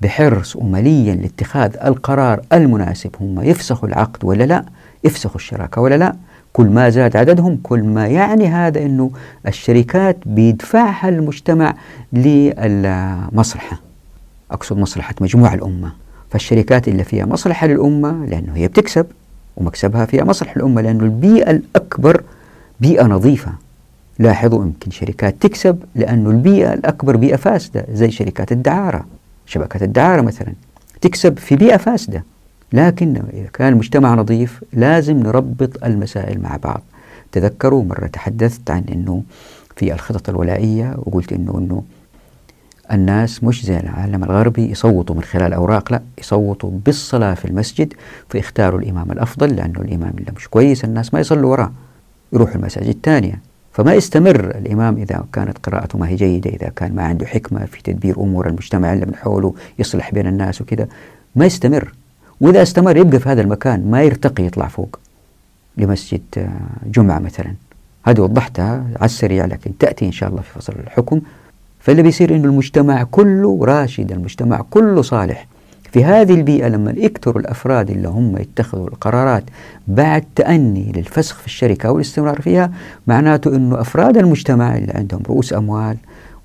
[0.00, 3.10] بحرص ومليا لاتخاذ القرار المناسب.
[3.20, 4.64] هم يفسخوا العقد ولا لا؟
[5.04, 6.14] يفسخوا الشراكة ولا لا؟
[6.52, 9.10] كل ما زاد عددهم كل ما يعني هذا أنه
[9.46, 11.74] الشركات بيدفعها المجتمع
[12.12, 13.80] للمصلحة.
[14.50, 15.92] أقصد مصلحة مجموع الأمة.
[16.30, 19.06] فالشركات اللي فيها مصلحة للأمة لأنه هي بتكسب
[19.56, 22.22] ومكسبها فيها مصلحة للأمة لأنه البيئة الأكبر
[22.80, 23.52] بيئة نظيفة.
[24.18, 29.04] لاحظوا يمكن شركات تكسب لأنه البيئة الأكبر بيئة فاسدة زي شركات الدعارة.
[29.48, 30.52] شبكة الدعارة مثلا
[31.00, 32.24] تكسب في بيئة فاسدة.
[32.72, 36.82] لكن إذا كان المجتمع نظيف لازم نربط المسائل مع بعض.
[37.32, 39.22] تذكروا مرة تحدثت عن أنه
[39.76, 41.82] في الخطط الولائية وقلت أنه, إنه
[42.92, 47.94] الناس مش زي العالم الغربي يصوتوا من خلال أوراق لا يصوتوا بالصلاة في المسجد
[48.28, 51.72] فيختاروا الإمام الأفضل لأنه الإمام اللي مش كويس الناس ما يصلوا وراه.
[52.32, 53.40] يروحوا المساجد الثانية.
[53.78, 54.50] فما يستمر.
[54.58, 58.48] الإمام إذا كانت قراءته ما هي جيدة إذا كان ما عنده حكمة في تدبير أمور
[58.48, 60.88] المجتمع اللي من حوله يصلح بين الناس وكذا
[61.36, 61.92] ما يستمر.
[62.40, 64.98] وإذا استمر يبقى في هذا المكان ما يرتقي يطلع فوق.
[65.76, 66.48] لمسجد آه،
[66.86, 67.54] جمعة مثلا.
[68.06, 71.20] هذه وضحتها على السريع لكن تأتي إن شاء الله في فصل الحكم.
[71.80, 75.46] فاللي بيصير إنه المجتمع كله راشد المجتمع كله صالح.
[75.92, 79.44] في هذه البيئة لما يكثروا الأفراد اللي هم يتخذوا القرارات
[79.88, 82.72] بعد تأني للفسخ في الشركة أو الاستمرار فيها
[83.06, 85.96] معناته أنه أفراد المجتمع اللي عندهم رؤوس أموال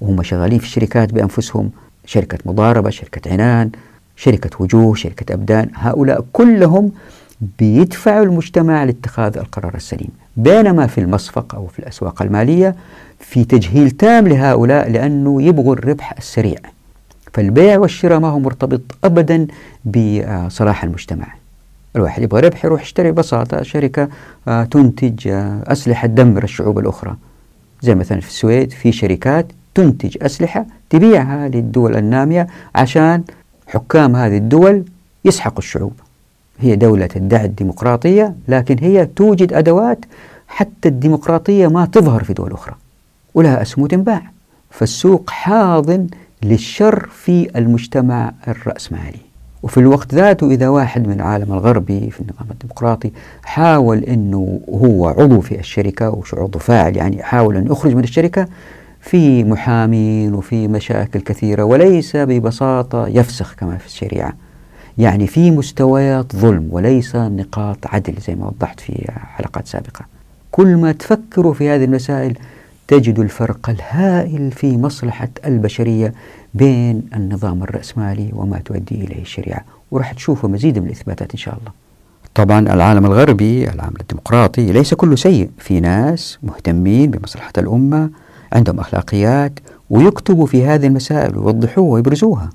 [0.02, 1.70] وهم شغالين في الشركات بأنفسهم
[2.06, 3.70] شركة مضاربة شركة عنان
[4.16, 6.92] شركة وجوه شركة أبدان هؤلاء كلهم
[7.60, 10.10] بيدفعوا المجتمع لاتخاذ القرار السليم.
[10.38, 12.76] بينما في المصفق أو في الأسواق المالية
[13.20, 16.58] في تجهيل تام لهؤلاء لأنه يبغوا الربح السريع.
[17.34, 19.48] فالبيع والشراء ما هو مرتبط أبدا
[19.86, 21.28] بصلاح المجتمع.
[21.96, 24.10] الواحد يبغى ربح يروح يشتري ببساطة شركة
[24.48, 27.16] آه، تنتج آه، أسلحة تدمر الشعوب الأخرى.
[27.82, 33.24] زي مثلا في السويد في شركات تنتج أسلحة تبيعها للدول النامية عشان
[33.68, 34.84] حكام هذه الدول
[35.26, 35.94] يسحقوا الشعوب.
[36.60, 40.06] هي دولة تدعي الديمقراطية لكن هي توجد أدوات
[40.48, 42.76] حتى الديمقراطية ما تظهر في دول أخرى.
[43.34, 44.22] ولها أسهم تنباع.
[44.70, 46.08] فالسوق حاضن
[46.46, 49.20] للشر في المجتمع الرأسمالي.
[49.64, 53.12] وفي الوقت ذاته إذا واحد من العالم الغربي في النظام الديمقراطي
[53.44, 58.48] حاول أنه هو عضو في الشركة وعضو فاعل يعني حاول أن يخرج من الشركة
[59.02, 64.34] في محامين وفي مشاكل كثيرة وليس ببساطة يفسخ كما في الشريعة.
[64.98, 70.06] يعني في مستويات ظلم وليس نقاط عدل زي ما وضحت في حلقات سابقة.
[70.52, 72.38] كل ما تفكروا في هذه المسائل
[72.88, 76.14] تجد الفرق الهائل في مصلحة البشرية
[76.54, 79.66] بين النظام الرأسمالي وما تؤدي إليه الشريعة.
[79.92, 81.72] وراح تشوفوا مزيد من الإثباتات إن شاء الله.
[82.36, 88.10] طبعا العالم الغربي العالم الديمقراطي ليس كله سيء في ناس مهتمين بمصلحة الأمة
[88.54, 92.50] عندهم أخلاقيات ويكتبوا في هذه المسائل ويوضحوها ويبرزوها.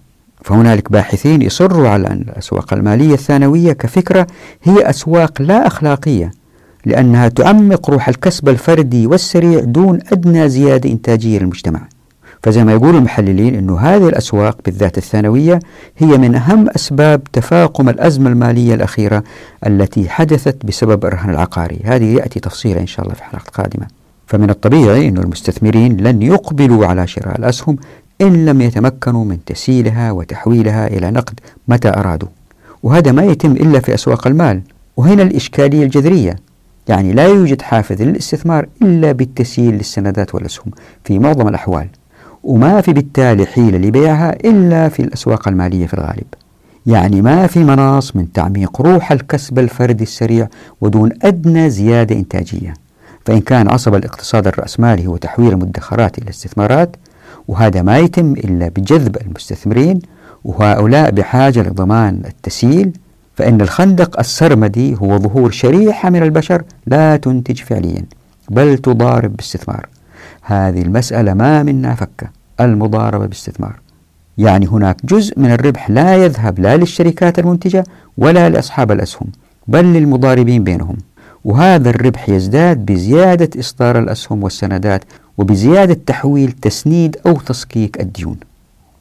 [0.45, 4.27] فهنالك باحثين يصروا على أن الأسواق المالية الثانوية كفكرة
[4.63, 6.31] هي أسواق لا أخلاقية.
[6.87, 11.81] لأنها تعمق روح الكسب الفردي والسريع دون أدنى زيادة إنتاجية للمجتمع.
[12.43, 15.59] فزي ما يقول المحللين أن هذه الأسواق بالذات الثانوية
[15.99, 19.25] هي من أهم أسباب تفاقم الأزمة المالية الأخيرة
[19.67, 21.81] التي حدثت بسبب الرهن العقاري.
[21.85, 23.87] هذه يأتي تفصيلا إن شاء الله في حلقة قادمة
[24.27, 27.77] فمن الطبيعي أن المستثمرين لن يقبلوا على شراء الأسهم
[28.21, 32.29] إن لم يتمكنوا من تسييلها وتحويلها إلى نقد متى أرادوا.
[32.83, 34.61] وهذا ما يتم إلا في أسواق المال
[34.97, 36.37] وهنا الإشكالية الجذرية.
[36.89, 40.73] يعني لا يوجد حافز للاستثمار إلا بالتسييل للسندات والأسهم
[41.05, 41.89] في معظم الأحوال
[42.45, 46.27] وما في بالتالي حيلة لبيعها إلا في الأسواق المالية في الغالب.
[46.87, 50.49] يعني ما في مناص من تعميق روح الكسب الفردي السريع
[50.81, 52.75] ودون أدنى زيادة إنتاجية.
[53.27, 56.97] فإن كان عصب الاقتصاد الرأسمالي هو تحويل المدخرات إلى استثمارات
[57.49, 60.01] وهذا ما يتم إلا بجذب المستثمرين
[60.45, 62.93] وهؤلاء بحاجة لضمان التسييل
[63.39, 68.05] فإن الخندق السرمدي هو ظهور شريحة من البشر لا تنتج فعليا
[68.51, 69.87] بل تضارب باستثمار.
[70.43, 73.81] هذه المسألة ما منها فكة المضاربة باستثمار.
[74.39, 77.85] يعني هناك جزء من الربح لا يذهب لا للشركات المنتجة
[78.19, 79.29] ولا لأصحاب الأسهم
[79.67, 80.97] بل للمضاربين بينهم.
[81.45, 85.05] وهذا الربح يزداد بزيادة إصدار الأسهم والسندات
[85.39, 88.37] وبزيادة تحويل تسنيد أو تصكيك الديون.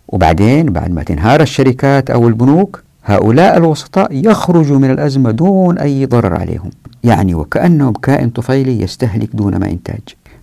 [0.07, 6.39] وبعدين بعد ما تنهار الشركات أو البنوك هؤلاء الوسطاء يخرجوا من الأزمة دون أي ضرر
[6.39, 6.69] عليهم.
[7.03, 9.99] يعني وكأنهم كائن طفيلي يستهلك دون ما إنتاج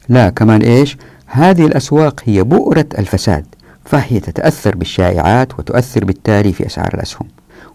[0.09, 0.96] لا كمان إيش؟
[1.27, 3.46] هذه الأسواق هي بؤرة الفساد
[3.85, 7.29] فهي تتأثر بالشائعات وتؤثر بالتالي في أسعار الأسهم.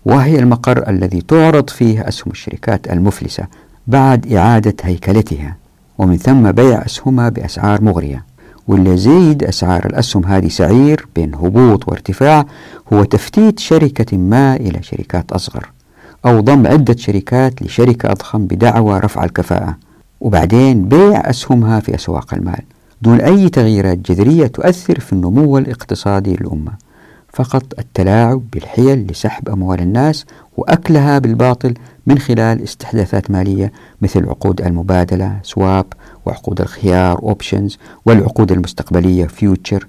[0.06, 3.43] وهي المقر الذي تعرض فيه أسهم الشركات المفلسة
[3.88, 5.56] بعد إعادة هيكلتها
[5.97, 8.28] ومن ثم بيع أسهمها بأسعار مغرية.
[8.69, 12.45] واللي يزيد أسعار الأسهم هذه سعير بين هبوط وارتفاع
[12.93, 15.71] هو تفتيت شركة ما إلى شركات أصغر
[16.25, 19.77] أو ضم عدة شركات لشركة أضخم بدعوى رفع الكفاءة
[20.21, 22.62] وبعدين بيع أسهمها في أسواق المال
[23.01, 26.71] دون أي تغييرات جذرية تؤثر في النمو الاقتصادي للأمة.
[27.34, 30.25] فقط التلاعب بالحيل لسحب أموال الناس
[30.58, 31.73] وأكلها بالباطل
[32.08, 35.86] من خلال استحداثات مالية مثل عقود المبادلة swap
[36.25, 39.88] وعقود الخيار options والعقود المستقبلية future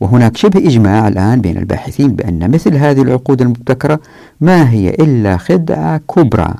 [0.00, 4.00] وهناك شبه إجماع الآن بين الباحثين بأن مثل هذه العقود المبتكرة
[4.40, 6.54] ما هي إلا خدعة كبرى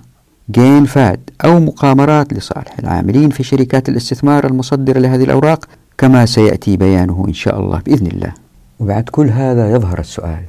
[0.51, 5.65] جين فاد أو مقامرات لصالح العاملين في شركات الاستثمار المصدرة لهذه الأوراق
[5.99, 8.33] كما سيأتي بيانه إن شاء الله بإذن الله
[8.81, 10.45] وبعد كل هذا يظهر السؤال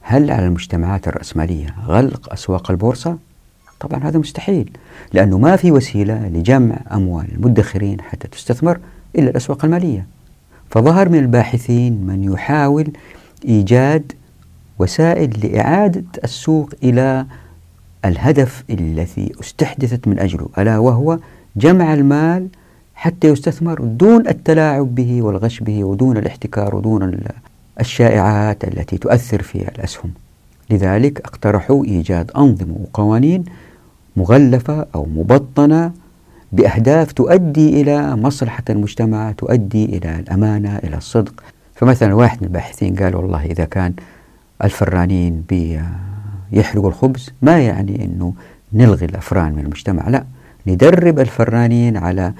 [0.00, 3.16] هل على المجتمعات الرأسمالية غلق أسواق البورصة؟
[3.80, 4.70] طبعا هذا مستحيل
[5.12, 8.78] لأنه ما في وسيلة لجمع أموال المدخرين حتى تستثمر
[9.18, 10.06] إلا الأسواق المالية.
[10.70, 12.92] فظهر من الباحثين من يحاول
[13.44, 14.12] إيجاد
[14.78, 17.26] وسائل لإعادة السوق إلى
[18.04, 21.18] الهدف الذي استحدثت من أجله ألا وهو
[21.56, 22.48] جمع المال
[22.94, 27.18] حتى يستثمر دون التلاعب به والغش به ودون الاحتكار ودون
[27.80, 30.10] الشائعات التي تؤثر في الأسهم.
[30.70, 33.44] لذلك اقترحوا إيجاد أنظمة وقوانين
[34.18, 35.92] مغلفة أو مبطنة
[36.52, 41.42] بأهداف تؤدي إلى مصلحة المجتمع تؤدي إلى الأمانة إلى الصدق.
[41.74, 43.92] فمثلا واحد من الباحثين قال والله إذا كان
[44.64, 48.34] الفرانين بيحرقوا الخبز ما يعني أنه
[48.72, 50.24] نلغي الأفران من المجتمع لا.
[50.66, 52.32] ندرب الفرانين على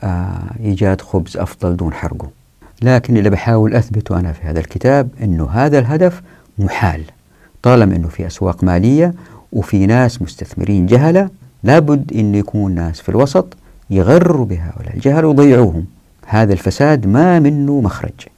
[0.00, 2.28] آه، إيجاد خبز أفضل دون حرقه.
[2.82, 6.22] لكن اللي بحاول أثبته أنا في هذا الكتاب أنه هذا الهدف
[6.58, 7.02] محال.
[7.62, 9.14] طالما أنه في أسواق مالية
[9.56, 11.28] وفي ناس مستثمرين جهلة
[11.62, 13.56] لابد أن يكون ناس في الوسط
[13.90, 15.84] يغروا بهؤلاء الجهل ويضيعوهم.
[16.26, 18.28] هذا الفساد ما منه مخرج.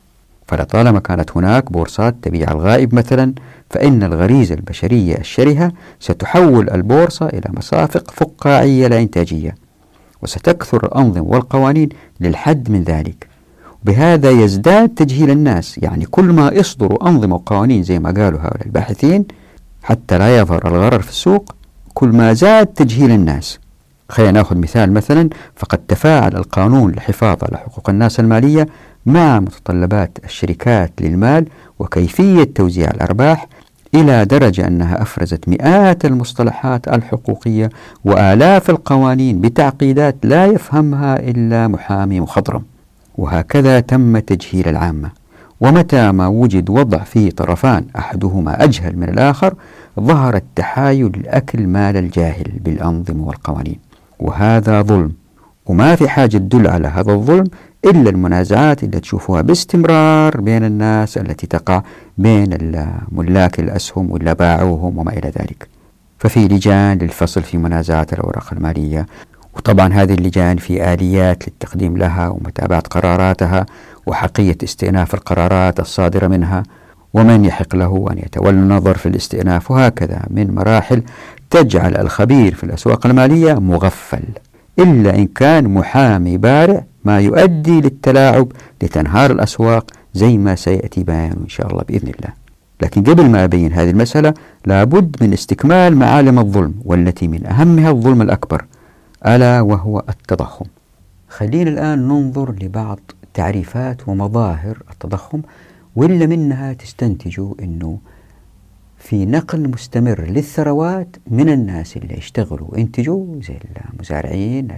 [0.46, 3.33] فلطالما كانت هناك بورصات تبيع الغائب مثلا
[3.70, 9.54] فإن الغريزة البشرية الشرهة ستحول البورصة إلى مصافق فقاعية لا إنتاجية.
[10.22, 11.88] وستكثر الأنظمة والقوانين
[12.20, 13.26] للحد من ذلك.
[13.85, 15.78] بهذا يزداد تجهيل الناس.
[15.78, 19.24] يعني كل ما يصدروا أنظمة وقوانين زي ما قالوا هؤلاء الباحثين
[19.88, 21.55] حتى لا يظهر الغرر في السوق
[21.94, 23.59] كل ما زاد تجهيل الناس.
[24.09, 28.68] خلينا ناخذ مثال مثلا فقد تفاعل القانون للحفاظ على حقوق الناس المالية
[29.07, 31.48] مع متطلبات الشركات للمال
[31.79, 33.46] وكيفية توزيع الأرباح
[33.94, 37.70] إلى درجة أنها أفرزت مئات المصطلحات الحقوقية
[38.05, 42.62] وآلاف القوانين بتعقيدات لا يفهمها إلا محامي مخضرم.
[43.18, 45.11] وهكذا تم تجهيل العامة.
[45.61, 49.55] ومتى ما وجد وضع فيه طرفان أحدهما أجهل من الآخر
[50.00, 53.78] ظهر التحايل لأكل مال الجاهل بالأنظمة والقوانين.
[54.20, 55.12] وهذا ظلم.
[55.66, 57.44] وما في حاجة تدل على هذا الظلم
[57.84, 61.82] إلا المنازعات اللي تشوفوها باستمرار بين الناس التي تقع
[62.18, 62.56] بين
[63.12, 65.68] ملاك الأسهم واللي باعوهم وما إلى ذلك.
[66.18, 69.06] ففي لجان للفصل في منازعات الأوراق المالية.
[69.56, 73.66] وطبعا هذه اللجان في آليات للتقديم لها ومتابعة قراراتها
[74.06, 76.62] وحقية استئناف القرارات الصادرة منها.
[77.14, 81.02] ومن يحق له أن يتولى النظر في الاستئناف؟ وهكذا من مراحل
[81.50, 84.24] تجعل الخبير في الأسواق المالية مغفل
[84.78, 91.48] إلا إن كان محامي بارع ما يؤدي للتلاعب لتنهار الأسواق زي ما سيأتي بيانه إن
[91.48, 92.32] شاء الله بإذن الله.
[92.82, 94.34] لكن قبل ما أبين هذه المسألة
[94.66, 98.64] لابد من استكمال معالم الظلم والتي من أهمها الظلم الأكبر
[99.26, 100.64] ألا وهو التضخم.
[101.28, 102.98] خلينا الآن ننظر لبعض
[103.34, 105.40] تعريفات ومظاهر التضخم
[105.96, 107.98] واللي منها تستنتجوا أنه
[108.98, 112.68] في نقل مستمر للثروات من الناس اللي يشتغلوا.
[112.70, 113.59] وينتجوا زي
[113.94, 114.68] المزارعين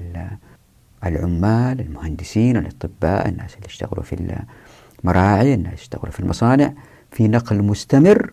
[1.05, 4.41] العمال المهندسين الأطباء الناس اللي يشتغلوا في
[5.05, 6.73] المراعي الناس اللي يشتغلوا في المصانع.
[7.11, 8.33] في نقل مستمر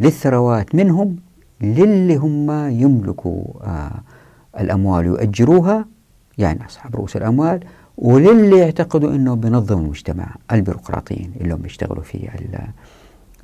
[0.00, 1.16] للثروات منهم
[1.60, 4.00] للي هم يملكوا آه
[4.60, 5.86] الأموال يؤجروها
[6.38, 7.60] يعني أصحاب رؤوس الأموال.
[7.98, 12.28] وللي يعتقدوا أنه بنظم المجتمع البيروقراطيين اللي هم يشتغلوا في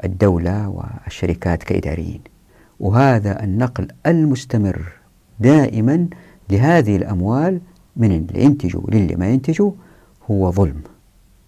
[0.05, 2.21] الدولة والشركات كإداريين.
[2.81, 4.93] وهذا النقل المستمر
[5.41, 6.07] دائما
[6.51, 7.61] لهذه الأموال
[7.97, 9.73] من اللي ينتجوا للي ما ينتجوا
[10.31, 10.83] هو ظلم.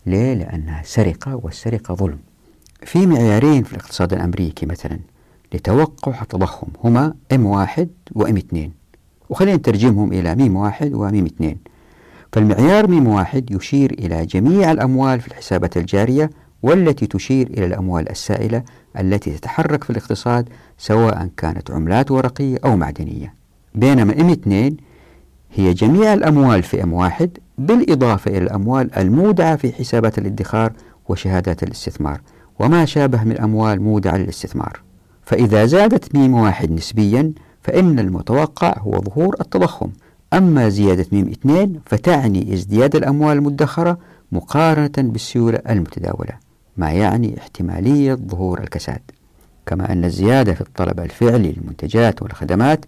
[0.06, 2.18] ليه؟ لأنها سرقة والسرقة ظلم.
[2.82, 4.98] في معيارين في الاقتصاد الأمريكي مثلا
[5.54, 8.56] لتوقع التضخم هما M1 و M2
[9.30, 11.71] وخلينا نترجمهم إلى ميم واحد وميم اثنين.
[12.32, 16.30] فالمعيار ميم واحد يشير إلى جميع الأموال في الحسابات الجارية
[16.62, 18.62] والتي تشير إلى الأموال السائلة
[19.00, 23.34] التي تتحرك في الاقتصاد سواء كانت عملات ورقية أو معدنية.
[23.74, 24.76] بينما M2
[25.54, 30.72] هي جميع الأموال في M واحد بالإضافة إلى الأموال المودعة في حسابات الادخار
[31.08, 32.20] وشهادات الاستثمار.
[32.58, 34.80] وما شابه من أموال مودعة للاستثمار.
[35.24, 39.90] فإذا زادت ميم واحد نسبيا فإن المتوقع هو ظهور التضخم.
[40.32, 43.98] أما زيادة ميم اثنين فتعني ازدياد الأموال المدخرة
[44.32, 46.32] مقارنة بالسيولة المتداولة
[46.76, 49.00] ما يعني احتمالية ظهور الكساد.
[49.66, 52.84] كما أن الزيادة في الطلب الفعلي للمنتجات والخدمات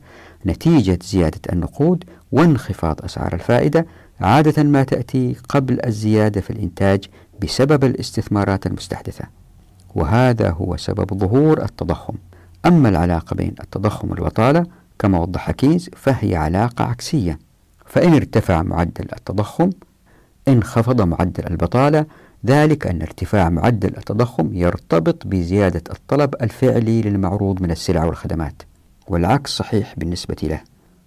[0.46, 3.86] نتيجة زيادة النقود وانخفاض أسعار الفائدة
[4.20, 7.04] عادة ما تأتي قبل الزيادة في الإنتاج
[7.42, 9.24] بسبب الاستثمارات المستحدثة.
[9.94, 12.14] وهذا هو سبب ظهور التضخم.
[12.66, 14.66] أما العلاقة بين التضخم والبطالة
[14.98, 17.38] كما وضح كيز فهي علاقة عكسية
[17.86, 19.70] فإن ارتفع معدل التضخم
[20.48, 22.06] انخفض معدل البطالة
[22.46, 28.62] ذلك أن ارتفاع معدل التضخم يرتبط بزيادة الطلب الفعلي للمعروض من السلع والخدمات
[29.08, 30.60] والعكس صحيح بالنسبة له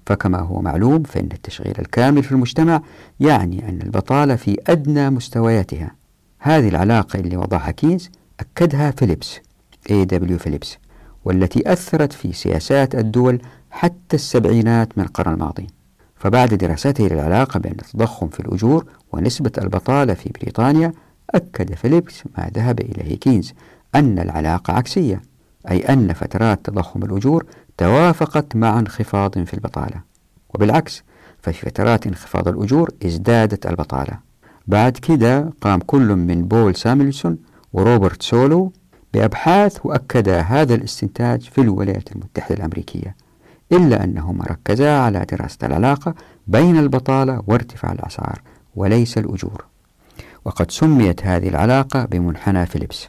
[0.06, 2.82] فكما هو معلوم فإن التشغيل الكامل في المجتمع
[3.20, 5.92] يعني أن البطالة في أدنى مستوياتها
[6.40, 9.40] هذه العلاقة اللي وضعها كينز أكدها فيليبس
[9.90, 10.34] A.W.
[10.34, 10.78] فيليبس
[11.26, 13.42] والتي أثرت في سياسات الدول
[13.78, 15.68] حتى السبعينات من القرن الماضي.
[16.16, 20.94] فبعد دراسته للعلاقة بين التضخم في الأجور ونسبة البطالة في بريطانيا
[21.36, 23.54] أكد فيليبس ما ذهب إليه كينز
[23.96, 25.22] أن العلاقة عكسية
[25.70, 27.46] أي أن فترات تضخم الأجور
[27.78, 30.02] توافقت مع انخفاض في البطالة.
[30.56, 31.04] وبالعكس
[31.42, 34.20] ففي فترات انخفاض الأجور ازدادت البطالة.
[34.68, 37.38] بعد كده قام كل من بول ساميلسون
[37.74, 38.74] وروبرت سولو
[39.14, 43.27] بأبحاث وأكدا هذا الاستنتاج في الولايات المتحدة الأمريكية.
[43.72, 46.16] إلا أنهما ركزا على دراسة العلاقة
[46.48, 48.42] بين البطالة وارتفاع الأسعار
[48.76, 49.66] وليس الأجور.
[50.46, 53.08] وقد سميت هذه العلاقة بمنحنى فيليبس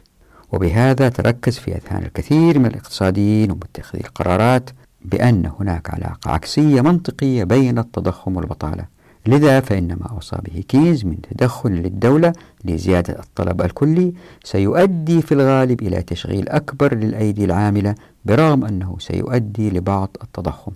[0.51, 4.69] وبهذا تركز في أذهان الكثير من الاقتصاديين ومتخذي القرارات
[5.05, 8.85] بأن هناك علاقة عكسية منطقية بين التضخم والبطالة.
[9.27, 12.33] لذا فإن ما أوصى به كينز من تدخل للدولة
[12.65, 20.09] لزيادة الطلب الكلي سيؤدي في الغالب إلى تشغيل أكبر للأيدي العاملة برغم أنه سيؤدي لبعض
[20.23, 20.71] التضخم.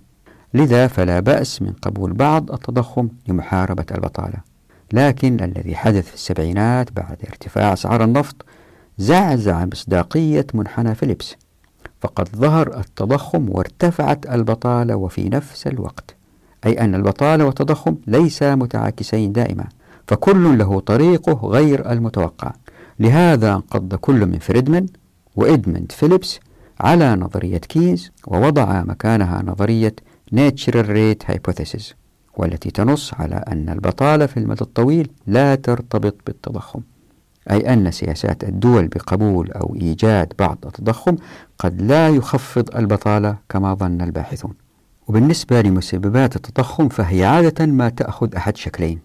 [0.54, 4.38] لذا فلا بأس من قبول بعض التضخم لمحاربة البطالة.
[4.92, 8.44] لكن الذي حدث في السبعينات بعد ارتفاع أسعار النفط
[8.98, 11.36] زعزع مصداقية منحنى فيليبس
[12.00, 16.13] فقد ظهر التضخم وارتفعت البطالة وفي نفس الوقت.
[16.66, 19.64] أي أن البطالة والتضخم ليسا متعاكسين دائما
[20.08, 22.52] فكل له طريقه غير المتوقع.
[23.00, 24.86] لهذا انقض كل من فريدمان
[25.36, 26.40] وإدموند فيليبس
[26.80, 29.94] على نظرية كينز ووضع مكانها نظرية
[30.34, 31.94] Natural Rate Hypothesis
[32.36, 36.80] والتي تنص على أن البطالة في المدى الطويل لا ترتبط بالتضخم.
[37.50, 41.16] أي أن سياسات الدول بقبول أو إيجاد بعض التضخم
[41.58, 44.63] قد لا يخفض البطالة كما ظن الباحثون.
[45.08, 48.98] وبالنسبة لمسببات التضخم فهي عادة ما تأخذ أحد شكلين.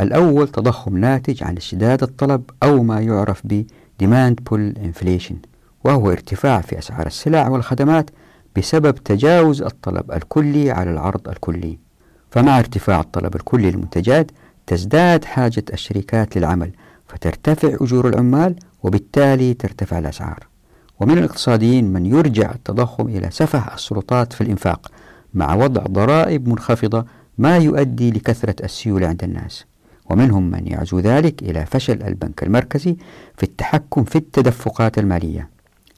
[0.00, 3.64] الأول تضخم ناتج عن اشتداد الطلب أو ما يعرف ب
[4.02, 5.34] demand pull inflation
[5.84, 8.10] وهو ارتفاع في أسعار السلع والخدمات
[8.56, 11.78] بسبب تجاوز الطلب الكلي على العرض الكلي.
[12.30, 14.30] فمع ارتفاع الطلب الكلي للمنتجات
[14.66, 16.70] تزداد حاجة الشركات للعمل
[17.08, 20.46] فترتفع أجور العمال وبالتالي ترتفع الأسعار.
[21.00, 24.90] ومن الاقتصاديين من يرجع التضخم إلى سفه السلطات في الإنفاق
[25.34, 27.04] مع وضع ضرائب منخفضة
[27.38, 29.64] ما يؤدي لكثرة السيولة عند الناس.
[30.10, 32.96] ومنهم من يعزو ذلك إلى فشل البنك المركزي
[33.36, 35.48] في التحكم في التدفقات المالية.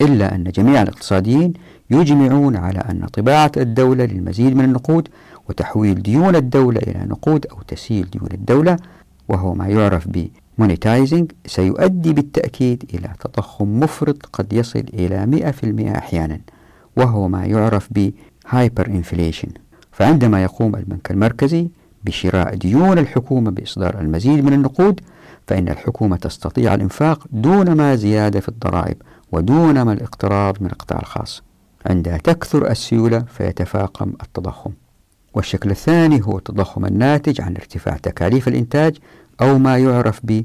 [0.00, 1.52] إلا أن جميع الاقتصاديين
[1.90, 5.08] يجمعون على أن طباعة الدولة للمزيد من النقود
[5.48, 8.76] وتحويل ديون الدولة إلى نقود أو تسييل ديون الدولة
[9.28, 10.28] وهو ما يعرف ب
[11.46, 15.52] سيؤدي بالتأكيد إلى تضخم مفرط قد يصل إلى
[15.92, 16.40] 100% أحيانا
[16.96, 18.10] وهو ما يعرف ب
[18.48, 19.48] hyperinflation
[19.92, 21.68] فعندما يقوم البنك المركزي
[22.04, 25.00] بشراء ديون الحكومة بإصدار المزيد من النقود
[25.46, 28.96] فإن الحكومة تستطيع الإنفاق دون ما زيادة في الضرائب
[29.32, 31.42] ودون ما الاقتراض من القطاع الخاص.
[31.86, 34.70] عندها تكثر السيولة فيتفاقم التضخم.
[35.34, 38.96] والشكل الثاني هو التضخم الناتج عن ارتفاع تكاليف الإنتاج
[39.40, 40.42] أو ما يعرف ب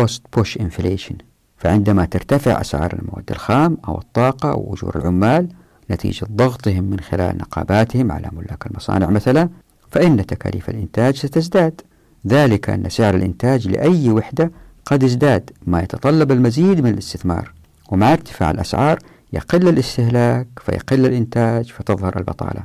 [0.00, 1.14] cost push inflation.
[1.56, 5.48] فعندما ترتفع أسعار المواد الخام أو الطاقة أو أجور العمال
[5.92, 9.48] نتيجة ضغطهم من خلال نقاباتهم على ملاك المصانع مثلا
[9.90, 11.80] فإن تكاليف الإنتاج ستزداد.
[12.26, 14.52] ذلك أن سعر الإنتاج لأي وحدة
[14.84, 17.52] قد ازداد ما يتطلب المزيد من الاستثمار.
[17.88, 18.98] ومع ارتفاع الأسعار
[19.32, 22.64] يقل الاستهلاك فيقل الإنتاج فتظهر البطالة.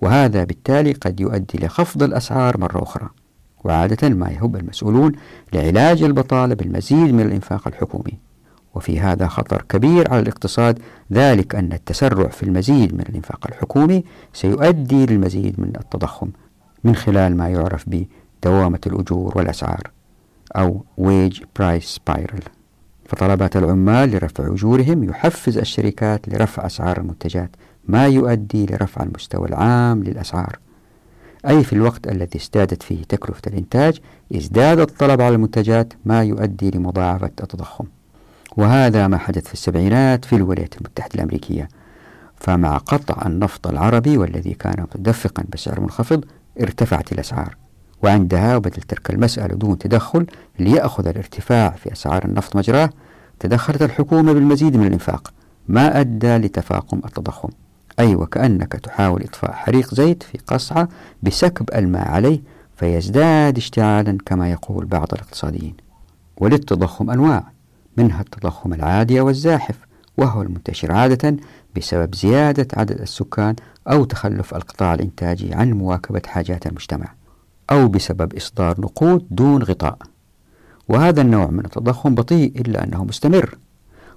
[0.00, 3.08] وهذا بالتالي قد يؤدي لخفض الأسعار مرة أخرى.
[3.64, 5.12] وعادة ما يهب المسؤولون
[5.52, 8.18] لعلاج البطالة بالمزيد من الإنفاق الحكومي.
[8.74, 10.78] وفي هذا خطر كبير على الاقتصاد.
[11.12, 16.30] ذلك أن التسرع في المزيد من الإنفاق الحكومي سيؤدي للمزيد من التضخم
[16.84, 19.90] من خلال ما يعرف بدوامة الأجور والأسعار
[20.56, 22.48] أو wage price spiral.
[23.06, 27.50] فطلبات العمال لرفع أجورهم يحفز الشركات لرفع أسعار المنتجات
[27.88, 30.58] ما يؤدي لرفع المستوى العام للأسعار.
[31.48, 34.00] أي في الوقت الذي ازدادت فيه تكلفة الإنتاج
[34.36, 37.84] إزداد الطلب على المنتجات ما يؤدي لمضاعفة التضخم.
[38.56, 41.68] وهذا ما حدث في السبعينات في الولايات المتحدة الأمريكية.
[42.36, 46.24] فمع قطع النفط العربي والذي كان متدفقا بسعر منخفض
[46.60, 47.56] ارتفعت الأسعار.
[48.02, 50.26] وعندها وبدل ترك المسألة دون تدخل
[50.58, 52.90] ليأخذ الارتفاع في أسعار النفط مجراه
[53.40, 55.32] تدخلت الحكومة بالمزيد من الإنفاق
[55.68, 57.48] ما أدى لتفاقم التضخم.
[58.00, 60.88] أي وكأنك تحاول إطفاء حريق زيت في قصعة
[61.22, 62.40] بسكب الماء عليه
[62.76, 65.74] فيزداد اشتعالا كما يقول بعض الاقتصاديين.
[66.36, 67.44] وللتضخم أنواع.
[67.96, 69.78] منها التضخم العادي أو الزاحف
[70.16, 71.36] وهو المنتشر عادة
[71.76, 73.56] بسبب زيادة عدد السكان
[73.88, 77.12] أو تخلف القطاع الإنتاجي عن مواكبة حاجات المجتمع
[77.70, 79.98] أو بسبب إصدار نقود دون غطاء.
[80.88, 83.58] وهذا النوع من التضخم بطيء إلا أنه مستمر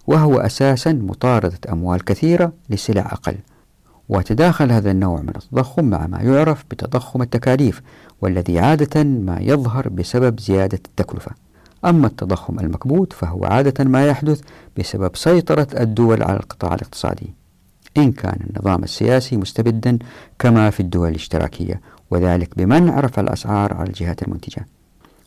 [0.08, 3.36] وهو أساسا مطاردة أموال كثيرة لسلع أقل.
[4.10, 7.82] وتداخل هذا النوع من التضخم مع ما يعرف بتضخم التكاليف
[8.22, 11.32] والذي عادة ما يظهر بسبب زيادة التكلفة.
[11.86, 14.42] أما التضخم المكبوت فهو عادة ما يحدث
[14.78, 17.34] بسبب سيطرة الدول على القطاع الاقتصادي
[17.98, 20.00] إن كان النظام السياسي مستبدا
[20.40, 21.82] كما في الدول الاشتراكية
[22.12, 24.66] وذلك بمنع رفع الأسعار على الجهات المنتجة.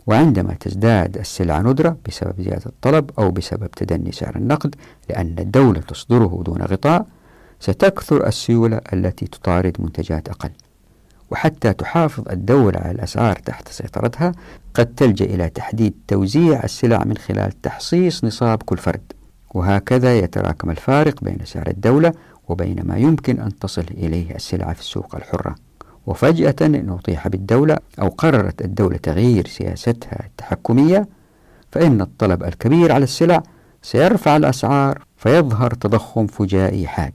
[0.07, 4.75] وعندما تزداد السلع ندرة بسبب زيادة الطلب أو بسبب تدني سعر النقد
[5.11, 7.07] لأن الدولة تصدره دون غطاء
[7.61, 10.51] ستكثر السيولة التي تطارد منتجات أقل.
[11.31, 14.33] وحتى تحافظ الدولة على الأسعار تحت سيطرتها
[14.74, 19.12] قد تلجأ إلى تحديد توزيع السلع من خلال تحصيص نصاب كل فرد.
[19.55, 22.12] وهكذا يتراكم الفارق بين سعر الدولة
[22.49, 25.55] وبين ما يمكن أن تصل إليه السلعة في السوق الحرة.
[26.07, 31.09] وفجأة إن أطيح بالدولة أو قررت الدولة تغيير سياستها التحكمية
[31.72, 33.43] فإن الطلب الكبير على السلع
[33.83, 37.12] سيرفع الأسعار فيظهر تضخم فجائي حاد.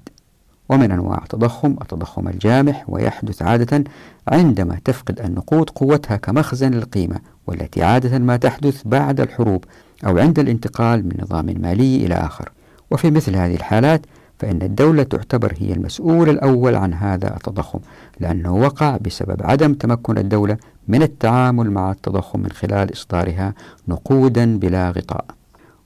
[0.70, 3.84] ومن أنواع التضخم التضخم الجامح ويحدث عادة
[4.28, 9.66] عندما تفقد النقود قوتها كمخزن للقيمة والتي عادة ما تحدث بعد الحروب
[10.06, 12.52] أو عند الانتقال من نظام مالي إلى آخر.
[12.92, 14.06] وفي مثل هذه الحالات
[14.40, 17.80] فإن الدولة تعتبر هي المسؤول الأول عن هذا التضخم
[18.20, 20.58] لأنه وقع بسبب عدم تمكن الدولة
[20.88, 23.54] من التعامل مع التضخم من خلال إصدارها
[23.88, 25.26] نقودا بلا غطاء.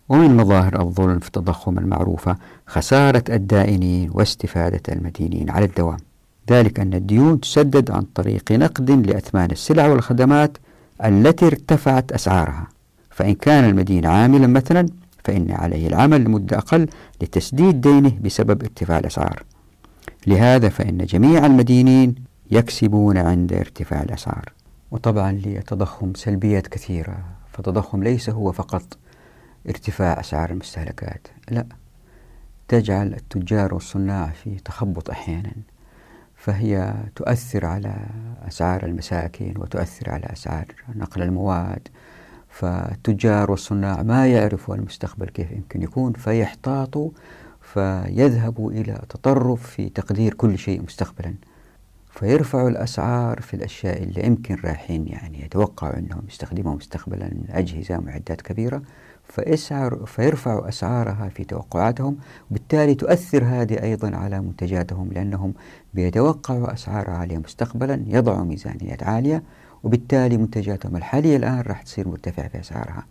[0.09, 2.37] ومن مظاهر الظلم في التضخم المعروفة
[2.67, 5.97] خسارة الدائنين واستفادة المدينين على الدوام.
[6.51, 10.57] ذلك أن الديون تسدد عن طريق نقد لأثمان السلع والخدمات
[11.05, 12.67] التي ارتفعت أسعارها.
[13.09, 14.85] فإن كان المدين عاملا مثلا
[15.23, 16.87] فإن عليه العمل لمدة أقل
[17.21, 19.43] لتسديد دينه بسبب ارتفاع الأسعار.
[20.27, 22.15] لهذا فإن جميع المدينين
[22.51, 24.53] يكسبون عند ارتفاع الأسعار.
[24.91, 27.17] وطبعا للتضخم سلبيات كثيرة
[27.53, 28.97] فالتضخم ليس هو فقط
[29.69, 31.27] ارتفاع أسعار المستهلكات.
[31.51, 31.65] لا
[32.67, 35.51] تجعل التجار والصناع في تخبط أحيانا
[36.35, 37.95] فهي تؤثر على
[38.47, 40.65] أسعار المساكن وتؤثر على أسعار
[40.95, 41.87] نقل المواد.
[42.49, 47.09] فالتجار والصناع ما يعرفوا المستقبل كيف يمكن يكون فيحتاطوا
[47.61, 51.35] فيذهبوا إلى تطرف في تقدير كل شيء مستقبلا.
[52.09, 58.81] فيرفعوا الأسعار في الأشياء اللي يمكن رايحين يعني يتوقعوا أنهم يستخدموا مستقبلا أجهزة معدات كبيرة.
[59.29, 62.17] فيسعر فيرفعوا أسعارها في توقعاتهم
[62.51, 65.53] وبالتالي تؤثر هذه أيضا على منتجاتهم لأنهم
[65.93, 69.43] بيتوقعوا أسعار عالية مستقبلا يضعوا ميزانيات عالية
[69.83, 73.05] وبالتالي منتجاتهم الحالية الآن راح تصير مرتفعة في أسعارها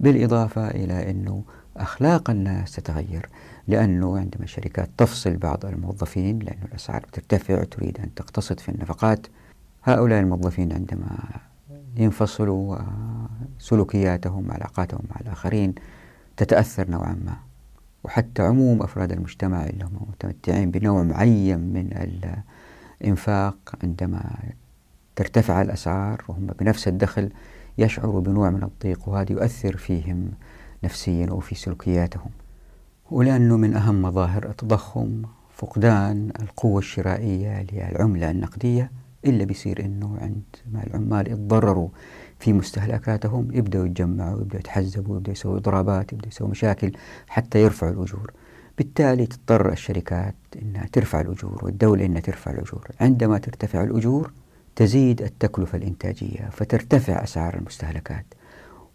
[0.00, 1.42] بالإضافة إلى أنه
[1.76, 3.28] أخلاق الناس تتغير
[3.68, 9.26] لأنه عندما الشركات تفصل بعض الموظفين لأن الأسعار بترتفع وتريد أن تقتصد في النفقات
[9.82, 11.18] هؤلاء الموظفين عندما
[12.00, 12.78] ينفصلوا
[13.58, 15.74] سلوكياتهم وعلاقاتهم مع الآخرين
[16.36, 17.36] تتأثر نوعا ما.
[18.04, 22.10] وحتى عموم أفراد المجتمع اللي هم متمتعين بنوع معين من
[23.00, 24.38] الإنفاق عندما
[25.16, 27.30] ترتفع الأسعار وهم بنفس الدخل
[27.78, 30.30] يشعروا بنوع من الضيق وهذا يؤثر فيهم
[30.84, 32.30] نفسيا وفي سلوكياتهم.
[33.10, 35.22] ولأنه من أهم مظاهر التضخم
[35.54, 38.90] فقدان القوة الشرائية للعملة النقدية
[39.26, 40.42] إلا بيصير أنه عند
[40.72, 41.88] ما العمال يتضرروا
[42.38, 46.92] في مستهلكاتهم يبدأوا يتجمعوا يبدأوا يتحزبوا يبدأوا يسووا إضرابات يبدأوا يسووا مشاكل
[47.28, 48.32] حتى يرفعوا الأجور.
[48.78, 52.88] بالتالي تضطر الشركات أنها ترفع الأجور والدولة أنها ترفع الأجور.
[53.00, 54.32] عندما ترتفع الأجور
[54.76, 58.26] تزيد التكلفة الإنتاجية فترتفع أسعار المستهلكات.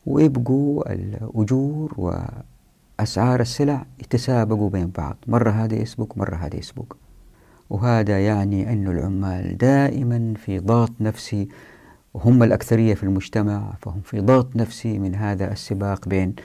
[0.06, 5.18] ويبقوا الأجور وأسعار السلع يتسابقوا بين بعض.
[5.28, 6.94] مرة هذا يسبق مرة هذا يسبق.
[7.70, 11.48] وهذا يعني أن العمال دائما في ضغط نفسي
[12.14, 16.36] وهم الأكثرية في المجتمع فهم في ضغط نفسي من هذا السباق بين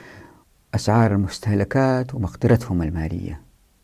[0.75, 3.41] أسعار المستهلكات ومقدرتهم المالية.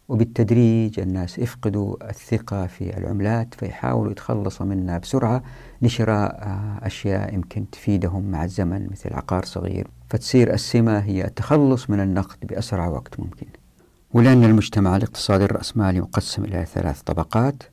[0.10, 5.44] وبالتدريج الناس يفقدوا الثقة في العملات فيحاولوا يتخلصوا منها بسرعة
[5.82, 6.40] لشراء
[6.84, 9.88] أشياء يمكن تفيدهم مع الزمن مثل عقار صغير.
[10.10, 13.48] فتصير السمة هي التخلص من النقد بأسرع وقت ممكن.
[14.18, 17.64] ولأن المجتمع الاقتصادي الرأسمالي مقسم إلى ثلاث طبقات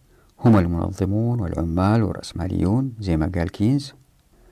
[0.41, 3.93] هم المنظمون والعمال والرأسماليون زي ما قال كينز.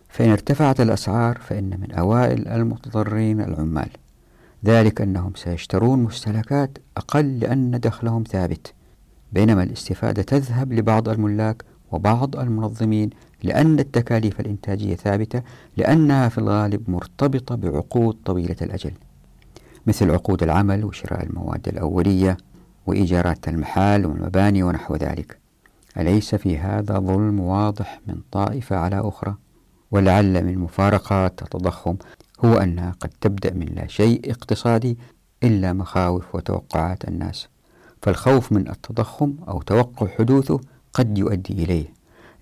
[0.08, 3.88] فإن ارتفعت الأسعار فإن من أوائل المتضررين العمال.
[4.64, 8.72] ذلك أنهم سيشترون مستهلكات أقل لأن دخلهم ثابت.
[9.32, 13.10] بينما الاستفادة تذهب لبعض الملاك وبعض المنظمين
[13.42, 15.42] لأن التكاليف الإنتاجية ثابتة
[15.76, 18.92] لأنها في الغالب مرتبطة بعقود طويلة الأجل.
[19.86, 22.36] مثل عقود العمل وشراء المواد الأولية
[22.86, 25.38] وإيجارات المحال والمباني ونحو ذلك.
[25.96, 29.34] أليس في هذا ظلم واضح من طائفة على أخرى؟
[29.90, 31.96] ولعل من مفارقات التضخم
[32.44, 34.98] هو أنها قد تبدأ من لا شيء اقتصادي
[35.42, 37.48] إلا مخاوف وتوقعات الناس.
[38.02, 40.60] فالخوف من التضخم أو توقع حدوثه
[40.92, 41.94] قد يؤدي إليه.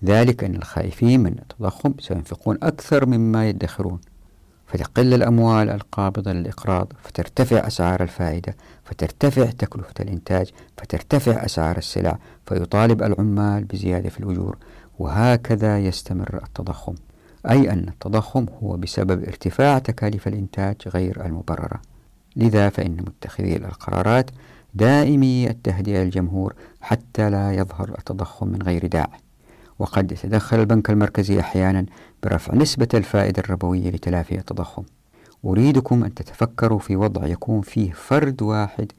[0.03, 3.99] ذلك أن الخائفين من التضخم سينفقون أكثر مما يدخرون.
[4.71, 13.63] فتقل الأموال القابضة للإقراض فترتفع أسعار الفائدة فترتفع تكلفة الإنتاج فترتفع أسعار السلع فيطالب العمال
[13.63, 14.57] بزيادة في الأجور.
[14.99, 16.95] وهكذا يستمر التضخم.
[17.49, 21.81] أي أن التضخم هو بسبب ارتفاع تكاليف الإنتاج غير المبررة.
[22.35, 24.31] لذا فإن متخذي القرارات
[24.73, 29.09] دائمي التهدئة للجمهور حتى لا يظهر التضخم من غير داع.
[29.81, 31.85] وقد يتدخل البنك المركزي أحيانا
[32.23, 34.83] برفع نسبة الفائدة الربوية لتلافي التضخم.
[35.45, 38.91] أريدكم أن تتفكروا في وضع يكون فيه فرد واحد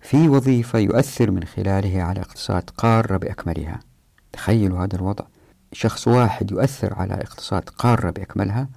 [0.00, 3.80] في وظيفة يؤثر من خلاله على اقتصاد قارة بأكملها.
[4.32, 5.24] تخيلوا هذا الوضع.
[5.72, 8.68] شخص واحد يؤثر على اقتصاد قارة بأكملها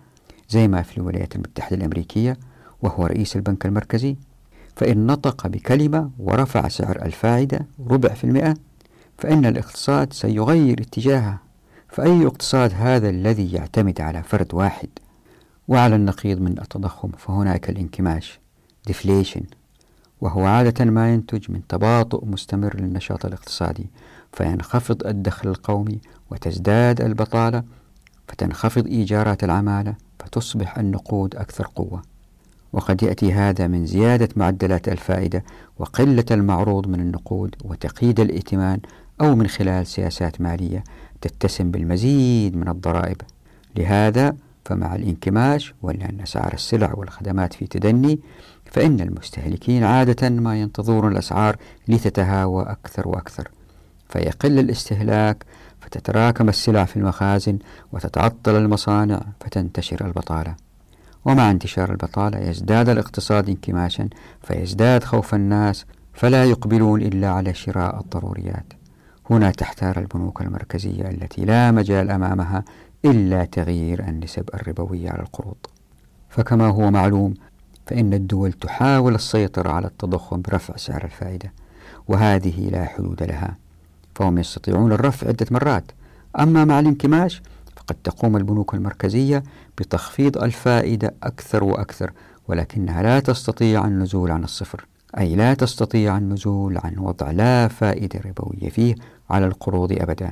[0.49, 2.37] زي ما في الولايات المتحدة الأمريكية
[2.81, 4.15] وهو رئيس البنك المركزي
[4.75, 8.53] فإن نطق بكلمة ورفع سعر الفائدة ربع في المئة
[9.23, 11.39] فإن الاقتصاد سيغير اتجاهه
[11.89, 14.89] فأي اقتصاد هذا الذي يعتمد على فرد واحد؟
[15.67, 18.39] وعلى النقيض من التضخم فهناك الانكماش
[18.89, 19.43] deflation
[20.21, 23.87] وهو عادة ما ينتج من تباطؤ مستمر للنشاط الاقتصادي
[24.33, 25.99] فينخفض الدخل القومي
[26.31, 27.63] وتزداد البطالة
[28.27, 32.01] فتنخفض إيجارات العمالة فتصبح النقود أكثر قوة.
[32.73, 35.43] وقد يأتي هذا من زيادة معدلات الفائدة
[35.79, 38.79] وقلة المعروض من النقود وتقييد الائتمان
[39.21, 40.83] أو من خلال سياسات مالية
[41.21, 43.17] تتسم بالمزيد من الضرائب.
[43.75, 44.35] لهذا
[44.65, 48.19] فمع الانكماش ولأن أسعار السلع والخدمات في تدني
[48.65, 51.57] فإن المستهلكين عادة ما ينتظرون الأسعار
[51.87, 53.51] لتتهاوى أكثر وأكثر.
[54.09, 55.45] فيقل الاستهلاك
[55.81, 57.59] فتتراكم السلع في المخازن
[57.91, 60.55] وتتعطل المصانع فتنتشر البطالة.
[61.25, 64.09] ومع انتشار البطالة يزداد الاقتصاد انكماشا
[64.41, 68.82] فيزداد خوف الناس فلا يقبلون إلا على شراء الضروريات.
[69.33, 72.63] هنا تحتار البنوك المركزية التي لا مجال أمامها
[73.05, 75.55] إلا تغيير النسب الربوية على القروض.
[76.29, 77.33] فكما هو معلوم
[77.85, 81.51] فإن الدول تحاول السيطرة على التضخم برفع سعر الفائدة
[82.07, 83.57] وهذه لا حدود لها
[84.15, 85.91] فهم يستطيعون الرفع عدة مرات.
[86.39, 87.41] أما مع الانكماش
[87.75, 89.43] فقد تقوم البنوك المركزية
[89.77, 92.11] بتخفيض الفائدة أكثر وأكثر
[92.47, 94.85] ولكنها لا تستطيع النزول عن الصفر
[95.17, 98.95] أي لا تستطيع النزول عن وضع لا فائدة ربوية فيه
[99.29, 100.31] على القروض أبدا.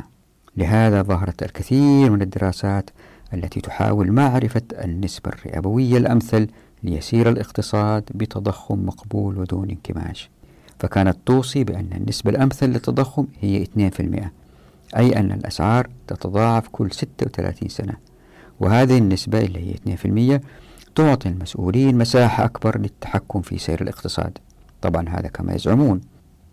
[0.58, 2.90] لهذا ظهرت الكثير من الدراسات
[3.34, 6.48] التي تحاول معرفة النسبة الربوية الأمثل
[6.84, 10.30] ليسير الاقتصاد بتضخم مقبول ودون انكماش.
[10.80, 14.32] فكانت توصي بأن النسبة الأمثل للتضخم هي 2%
[14.98, 17.94] أي أن الأسعار تتضاعف كل 36 سنة.
[18.60, 19.96] وهذه النسبة اللي هي
[20.38, 20.42] 2%
[20.96, 24.38] تعطي المسؤولين مساحة أكبر للتحكم في سير الاقتصاد.
[24.82, 26.02] طبعا هذا كما يزعمون.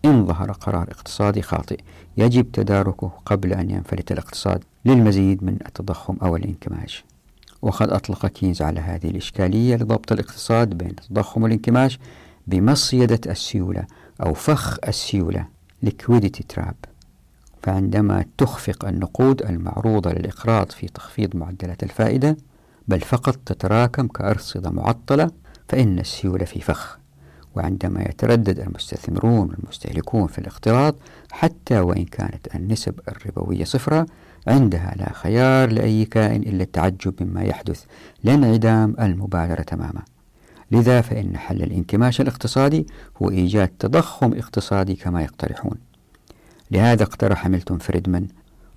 [0.05, 1.79] إن ظهر قرار اقتصادي خاطئ
[2.17, 7.03] يجب تداركه قبل أن ينفلت الاقتصاد للمزيد من التضخم أو الانكماش.
[7.61, 11.99] وقد أطلق كينز على هذه الإشكالية لضبط الاقتصاد بين التضخم والانكماش
[12.47, 13.85] بمصيدة السيولة
[14.25, 15.45] أو فخ السيولة
[15.85, 16.89] liquidity trap
[17.63, 22.37] فعندما تخفق النقود المعروضة للإقراض في تخفيض معدلات الفائدة
[22.87, 25.31] بل فقط تتراكم كأرصدة معطلة
[25.67, 26.98] فإن السيولة في فخ.
[27.55, 30.95] وعندما يتردد المستثمرون والمستهلكون في الاقتراض
[31.31, 34.05] حتى وإن كانت النسب الربوية صفرة
[34.47, 37.83] عندها لا خيار لأي كائن إلا التعجب مما يحدث
[38.23, 40.01] لانعدام المبادرة تماما.
[40.71, 42.87] لذا فإن حل الانكماش الاقتصادي
[43.21, 45.77] هو إيجاد تضخم اقتصادي كما يقترحون.
[46.71, 48.27] لهذا اقترح ميلتون فريدمان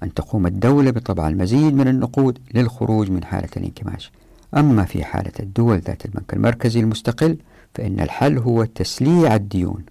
[0.02, 4.12] أن تقوم الدولة بطبع المزيد من النقود للخروج من حالة الانكماش.
[4.56, 7.36] أما في حالة الدول ذات البنك المركزي المستقل
[7.74, 9.84] فإن الحل هو تسليع الديون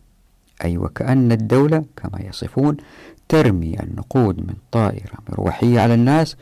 [0.63, 2.77] أي وكأن الدولة كما يصفون
[3.29, 6.35] ترمي النقود من طائرة مروحية على الناس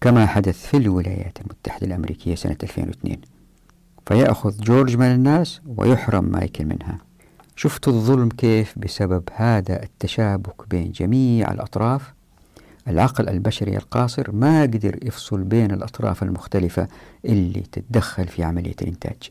[0.00, 3.16] كما حدث في الولايات المتحدة الأمريكية سنة 2002
[4.06, 6.98] فيأخذ جورج من الناس ويحرم مايكل منها.
[7.56, 12.14] شفتوا الظلم كيف بسبب هذا التشابك بين جميع الأطراف؟
[12.88, 16.88] العقل البشري القاصر ما قدر يفصل بين الأطراف المختلفة
[17.24, 19.30] اللي تتدخل في عملية الإنتاج.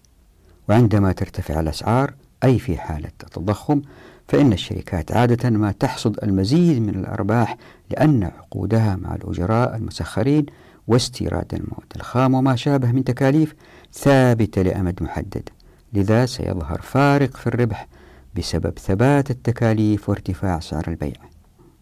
[0.69, 3.81] وعندما ترتفع الأسعار أي في حالة التضخم
[4.27, 7.57] فإن الشركات عادة ما تحصد المزيد من الأرباح
[7.91, 10.45] لأن عقودها مع الأجراء المسخرين
[10.87, 13.55] واستيراد المواد الخام وما شابه من تكاليف
[13.93, 15.49] ثابتة لأمد محدد.
[15.93, 17.87] لذا سيظهر فارق في الربح
[18.35, 21.15] بسبب ثبات التكاليف وارتفاع سعر البيع.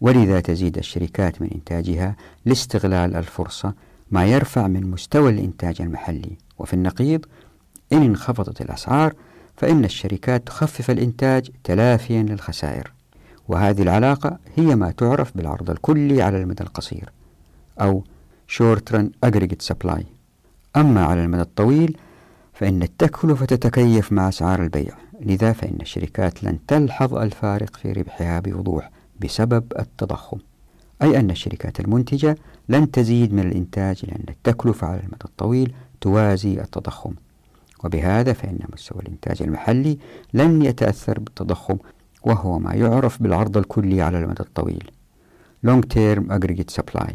[0.00, 3.74] ولذا تزيد الشركات من إنتاجها لاستغلال الفرصة
[4.10, 6.36] ما يرفع من مستوى الإنتاج المحلي.
[6.58, 7.24] وفي النقيض
[7.92, 9.14] إن انخفضت الأسعار
[9.56, 12.92] فإن الشركات تخفف الإنتاج تلافيا للخسائر.
[13.48, 17.12] وهذه العلاقة هي ما تعرف بالعرض الكلي على المدى القصير
[17.80, 18.04] أو
[18.48, 20.02] Short Run Aggregate Supply.
[20.76, 21.96] أما على المدى الطويل
[22.54, 24.94] فإن التكلفة تتكيف مع أسعار البيع.
[25.20, 28.90] لذا فإن الشركات لن تلحظ الفارق في ربحها بوضوح
[29.20, 30.38] بسبب التضخم.
[31.02, 32.36] أي أن الشركات المنتجة
[32.68, 37.12] لن تزيد من الإنتاج لأن التكلفة على المدى الطويل توازي التضخم.
[37.84, 39.98] وبهذا فإن مستوى الإنتاج المحلي
[40.34, 41.76] لن يتأثر بالتضخم
[42.22, 44.90] وهو ما يعرف بالعرض الكلي على المدى الطويل.
[45.66, 47.12] Long Term Aggregate Supply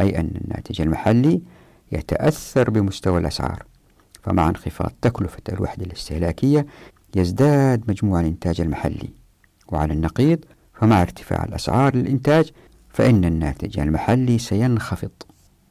[0.00, 1.42] أي أن الناتج المحلي
[1.92, 3.62] يتأثر بمستوى الأسعار
[4.22, 6.66] فمع انخفاض تكلفة الوحدة الاستهلاكية
[7.16, 9.10] يزداد مجموع الإنتاج المحلي.
[9.68, 10.38] وعلى النقيض
[10.74, 12.50] فمع ارتفاع الأسعار للإنتاج
[12.88, 15.10] فإن الناتج المحلي سينخفض.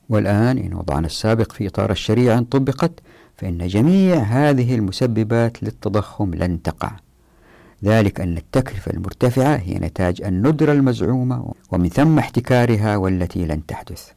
[0.09, 2.99] والآن إن وضعنا السابق في إطار الشريعة إن طبقت
[3.37, 6.91] فإن جميع هذه المسببات للتضخم لن تقع.
[7.83, 14.11] ذلك أن التكلفة المرتفعة هي نتاج الندرة المزعومة ومن ثم احتكارها والتي لن تحدث.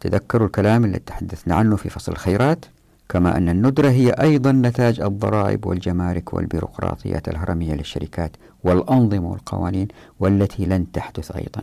[0.00, 2.64] تذكروا الكلام الذي تحدثنا عنه في فصل الخيرات
[3.08, 9.88] كما أن الندرة هي أيضا نتاج الضرائب والجمارك والبيروقراطيات الهرمية للشركات والأنظمة والقوانين
[10.20, 11.62] والتي لن تحدث أيضا.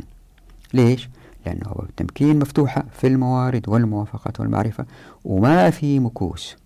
[0.74, 1.10] ليش؟
[1.46, 4.86] لأنه التمكين مفتوحة في الموارد والموافقات والمعرفة
[5.26, 6.63] وما في مكوس.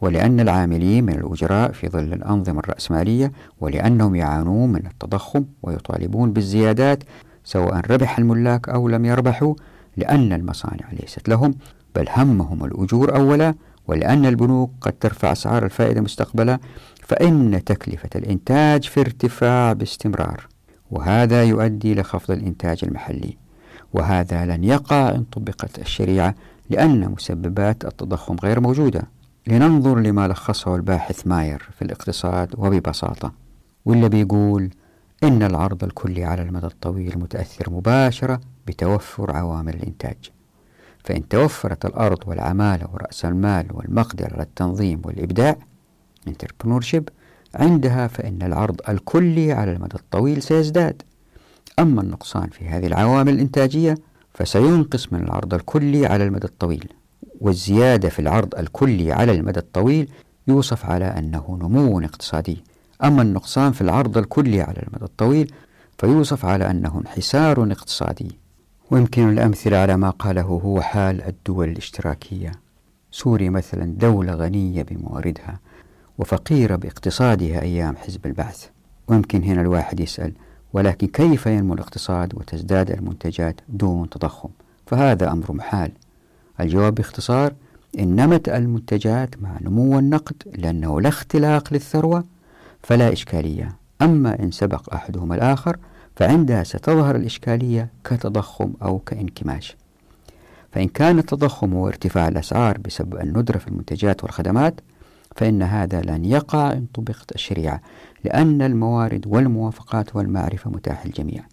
[0.00, 7.02] ولأن العاملين من الأجراء في ظل الأنظمة الرأسمالية ولأنهم يعانون من التضخم ويطالبون بالزيادات
[7.44, 9.54] سواء ربح الملاك أو لم يربحوا
[9.96, 11.54] لأن المصانع ليست لهم
[11.94, 13.54] بل همهم الأجور أولا
[13.88, 16.58] ولأن البنوك قد ترفع أسعار الفائدة مستقبلا
[17.02, 20.46] فإن تكلفة الإنتاج في ارتفاع باستمرار
[20.90, 23.36] وهذا يؤدي لخفض الإنتاج المحلي
[23.92, 26.34] وهذا لن يقع إن طبقت الشريعة
[26.70, 29.02] لأن مسببات التضخم غير موجودة.
[29.46, 33.32] لننظر لما لخصه الباحث ماير في الاقتصاد وببساطة
[33.84, 34.70] واللي بيقول
[35.24, 40.16] إن العرض الكلي على المدى الطويل متأثر مباشرة بتوفر عوامل الإنتاج.
[41.04, 45.56] فإن توفرت الأرض والعمالة ورأس المال والمقدرة على التنظيم والإبداع
[46.30, 47.02] entrepreneurship
[47.54, 51.02] عندها فإن العرض الكلي على المدى الطويل سيزداد.
[51.78, 53.94] أما النقصان في هذه العوامل الإنتاجية
[54.34, 56.88] فسينقص من العرض الكلي على المدى الطويل.
[57.40, 60.10] والزيادة في العرض الكلي على المدى الطويل
[60.48, 62.62] يوصف على أنه نمو اقتصادي.
[63.04, 65.52] أما النقصان في العرض الكلي على المدى الطويل
[65.98, 68.38] فيوصف على أنه انحسار اقتصادي.
[68.90, 72.52] ويمكن الأمثلة على ما قاله هو حال الدول الاشتراكية.
[73.10, 75.60] سوريا مثلا دولة غنية بمواردها
[76.18, 78.66] وفقيرة باقتصادها أيام حزب البعث.
[79.08, 80.32] ويمكن هنا الواحد يسأل
[80.72, 84.48] ولكن كيف ينمو الاقتصاد وتزداد المنتجات دون تضخم؟
[84.86, 85.92] فهذا أمر محال.
[86.60, 87.52] الجواب باختصار
[87.98, 92.24] إن نمت المنتجات مع نمو النقد لأنه لا اختلاق للثروة
[92.82, 93.76] فلا إشكالية.
[94.02, 95.76] أما إن سبق أحدهما الآخر
[96.16, 99.76] فعندها ستظهر الإشكالية كتضخم أو كانكماش.
[100.72, 104.80] فإن كان التضخم هو ارتفاع الأسعار بسبب الندرة في المنتجات والخدمات
[105.36, 107.80] فإن هذا لن يقع إن طبقت الشريعة
[108.24, 111.44] لأن الموارد والموافقات والمعرفة متاحة للجميع.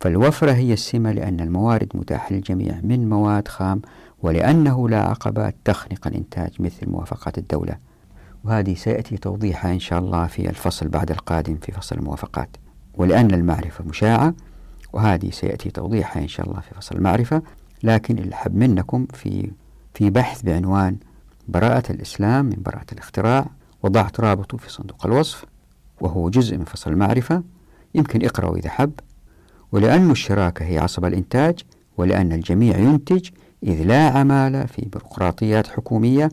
[0.00, 3.82] فالوفرة هي السمة لأن الموارد متاحة للجميع من مواد خام
[4.22, 7.76] ولأنه لا عقبات تخنق الإنتاج مثل موافقات الدولة.
[8.44, 12.56] وهذه سيأتي توضيحها إن شاء الله في الفصل بعد القادم في فصل الموافقات.
[12.94, 14.34] ولأن المعرفة مشاعة
[14.92, 17.42] وهذه سيأتي توضيحها إن شاء الله في فصل المعرفة.
[17.82, 19.50] لكن اللي حب منكم في
[19.94, 20.96] في بحث بعنوان
[21.48, 23.46] براءة الإسلام من براءة الاختراع.
[23.82, 25.44] وضعت رابطه في صندوق الوصف
[26.00, 27.42] وهو جزء من فصل المعرفة.
[27.94, 28.92] يمكن اقرأوا إذا حبيتوا.
[29.72, 31.58] ولأن الشراكة هي عصب الإنتاج
[31.96, 33.28] ولأن الجميع ينتج
[33.62, 36.28] إذ لا عمالة في بيروقراطيات حكومية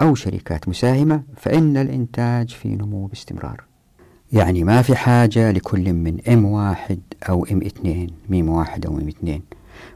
[0.00, 3.64] أو شركات مساهمة فإن الإنتاج في نمو باستمرار.
[4.32, 9.08] يعني ما في حاجة لكل من ام واحد أو ام اثنين ميم واحد أو ميم
[9.08, 9.42] اثنين.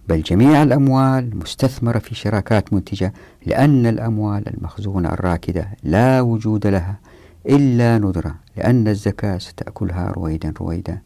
[0.09, 3.13] بل جميع الأموال مستثمرة في شراكات منتجة
[3.47, 6.99] لأن الأموال المخزونة الراكدة لا وجود لها
[7.47, 10.99] إلا ندرة لأن الزكاة ستأكلها رويدا رويدا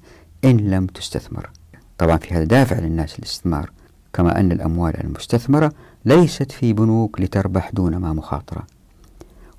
[0.44, 1.50] إن لم تستثمر.
[1.98, 3.70] طبعا في هذا دافع للناس الاستثمار
[4.18, 5.72] كما أن الأموال المستثمرة
[6.04, 8.62] ليست في بنوك لتربح دون ما مخاطرة.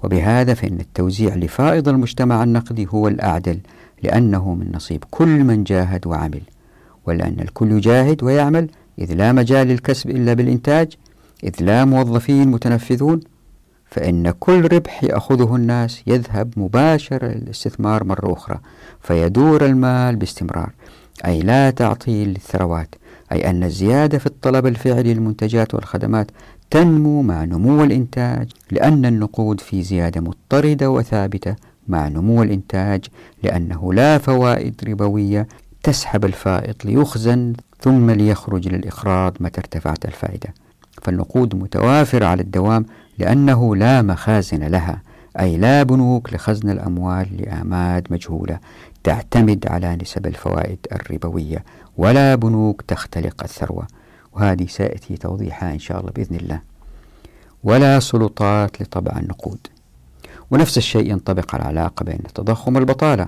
[0.04, 3.60] وبهذا فإن التوزيع لفائض المجتمع النقدي هو الأعدل
[4.04, 6.42] لأنه من نصيب كل من جاهد وعمل.
[7.06, 10.94] ولأن الكل يجاهد ويعمل إذ لا مجال للكسب إلا بالإنتاج
[11.44, 13.20] إذ لا موظفين متنفذون
[13.86, 18.60] فإن كل ربح يأخذه الناس يذهب مباشرة للاستثمار مرة أخرى
[19.02, 20.72] فيدور المال باستمرار
[21.26, 22.96] أي لا تعطيل للثروات
[23.32, 26.32] أي أن الزيادة في الطلب الفعلي للمنتجات والخدمات
[26.72, 31.56] تنمو مع نمو الإنتاج لأن النقود في زيادة مضطردة وثابتة
[31.88, 33.06] مع نمو الإنتاج
[33.44, 35.48] لأنه لا فوائد ربوية
[35.84, 40.54] تسحب الفائض ليخزن ثم ليخرج للإخراج متى ارتفعت الفائدة.
[41.02, 42.86] فالنقود متوافرة على الدوام
[43.18, 45.02] لأنه لا مخازن لها
[45.40, 48.60] أي لا بنوك لخزن الأموال لآماد مجهولة
[49.04, 51.64] تعتمد على نسب الفوائد الربوية
[52.00, 53.88] ولا بنوك تختلق الثروة.
[54.34, 56.62] وهذه سيأتي توضيحها إن شاء الله بإذن الله.
[57.64, 59.68] ولا سلطات لطبع النقود.
[60.52, 63.28] ونفس الشيء ينطبق على العلاقة بين التضخم والبطالة.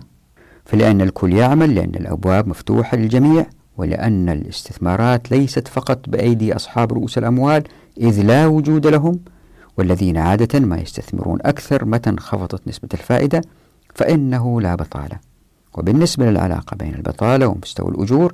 [0.66, 3.46] فلأن الكل يعمل لأن الأبواب مفتوحة للجميع
[3.78, 7.64] ولأن الاستثمارات ليست فقط بأيدي أصحاب رؤوس الأموال
[7.98, 9.20] إذ لا وجود لهم.
[9.78, 13.42] والذين عادة ما يستثمرون أكثر متى انخفضت نسبة الفائدة
[13.96, 15.20] فإنه لا بطالة.
[15.74, 18.34] وبالنسبة للعلاقة بين البطالة ومستوى الأجور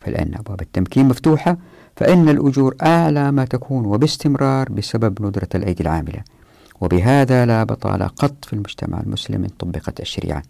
[0.00, 1.56] فلأن أبواب التمكين مفتوحة
[1.96, 6.22] فإن الأجور أعلى ما تكون وباستمرار بسبب ندرة الأيدي العاملة.
[6.80, 10.42] وبهذا لا بطالة قط في المجتمع المسلم إن طبقت الشريعة.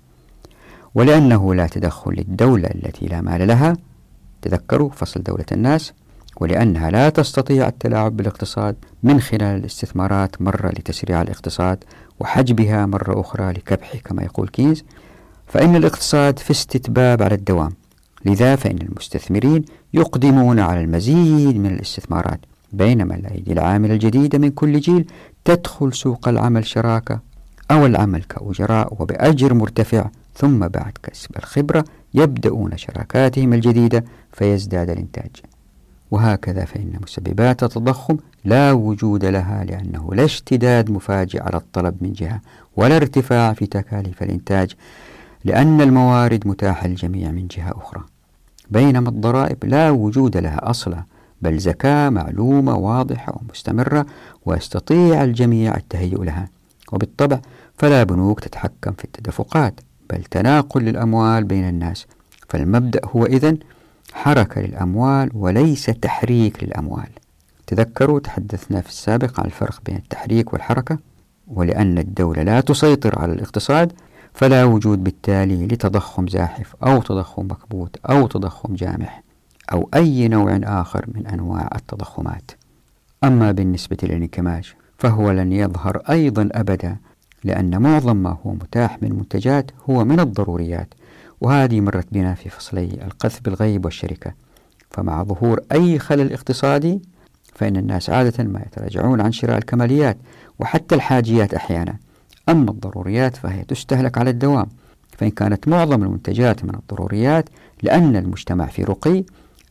[0.95, 3.77] ولأنه لا تدخل للدولة التي لا مال لها
[4.43, 5.93] تذكروا فصل دولة الناس
[6.41, 11.85] ولأنها لا تستطيع التلاعب بالاقتصاد من خلال الاستثمارات مرة لتسريع الاقتصاد
[12.21, 14.85] وحجبها مرة أخرى لكبحه كما يقول كينز.
[15.47, 17.73] فإن الاقتصاد في استتباب على الدوام.
[18.25, 19.65] لذا فإن المستثمرين
[19.95, 22.41] يقدمون على المزيد من الاستثمارات
[22.73, 25.07] بينما الأيدي العاملة الجديدة من كل جيل
[25.45, 27.21] تدخل سوق العمل شراكة
[27.71, 35.31] أو العمل كأجراء وبأجر مرتفع ثم بعد كسب الخبرة يبدأون شراكاتهم الجديدة فيزداد الإنتاج.
[36.11, 42.41] وهكذا فإن مسببات التضخم لا وجود لها لأنه لا اشتداد مفاجئ على الطلب من جهة
[42.77, 44.75] ولا ارتفاع في تكاليف الإنتاج
[45.45, 48.05] لأن الموارد متاحة للجميع من جهة أخرى.
[48.71, 51.05] بينما الضرائب لا وجود لها أصلا
[51.43, 54.07] بل زكاة معلومة واضحة ومستمرة
[54.47, 56.49] ويستطيع الجميع التهيؤ لها.
[56.93, 57.41] وبالطبع
[57.79, 59.81] فلا بنوك تتحكم في التدفقات
[60.11, 62.07] بل تناقل للأموال بين الناس.
[62.49, 63.59] فالمبدأ هو إذن
[64.13, 67.09] حركة للأموال وليس تحريك للأموال.
[67.67, 70.99] تذكروا تحدثنا في السابق عن الفرق بين التحريك والحركة
[71.49, 73.93] ولأن الدولة لا تسيطر على الاقتصاد
[74.39, 79.23] فلا وجود بالتالي لتضخم زاحف أو تضخم مكبوت أو تضخم جامح
[79.73, 82.51] أو أي نوع آخر من أنواع التضخمات.
[83.25, 86.97] أما بالنسبة للانكماش فهو لن يظهر أيضا أبدا
[87.45, 90.95] لأن معظم ما هو متاح من منتجات هو من الضروريات
[91.41, 94.33] وهذه مرت بنا في فصلي القذف بالغيب والشركة.
[94.91, 97.01] فمع ظهور أي خلل اقتصادي
[97.55, 100.19] فإن الناس عادة ما يتراجعون عن شراء الكماليات
[100.59, 102.08] وحتى الحاجيات أحيانا.
[102.49, 104.67] أما الضروريات فهي تستهلك على الدوام
[105.19, 107.49] فإن كانت معظم المنتجات من الضروريات
[107.83, 109.25] لأن المجتمع في رقي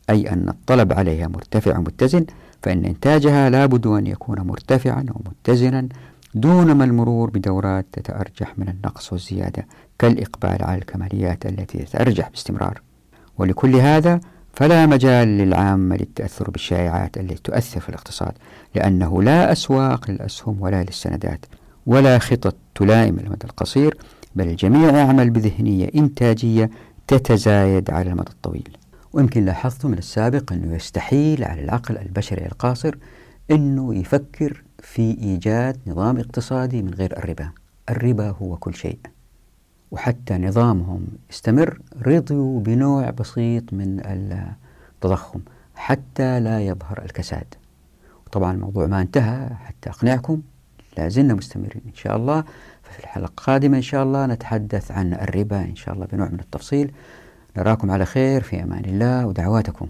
[0.10, 2.26] أي أن الطلب عليها مرتفع ومتزن
[2.64, 5.88] فإن إنتاجها لابد أن يكون مرتفعا ومتزنا
[6.36, 9.68] دون ما المرور بدورات تتأرجح من النقص والزيادة
[10.00, 12.82] كالإقبال على الكماليات التي تتأرجح باستمرار.
[13.38, 14.20] ولكل هذا
[14.54, 18.32] فلا مجال للعامة للتأثر بالشائعات التي تؤثر في الاقتصاد
[18.76, 21.46] لأنه لا أسواق للأسهم ولا للسندات.
[21.88, 23.98] ولا خطط تلائم المدى القصير
[24.36, 26.70] بل الجميع يعمل بذهنية إنتاجية
[27.08, 28.78] تتزايد على المدى الطويل.
[29.14, 32.96] ويمكن لاحظت من السابق أنه يستحيل على العقل البشري القاصر
[33.52, 37.50] أنه يفكر في إيجاد نظام اقتصادي من غير الربا.
[37.90, 39.00] الربا هو كل شيء.
[39.92, 45.40] وحتى نظامهم استمر رضيوا بنوع بسيط من التضخم
[45.76, 47.54] حتى لا يظهر الكساد.
[48.32, 50.42] طبعا الموضوع ما انتهى حتى أقنعكم
[50.98, 51.82] لا زلنا مستمرين.
[51.86, 52.44] إن شاء الله
[52.84, 56.92] ففي الحلقة القادمة إن شاء الله نتحدث عن الربا إن شاء الله بنوع من التفصيل.
[57.58, 59.88] نراكم على خير في أمان الله ودعواتكم.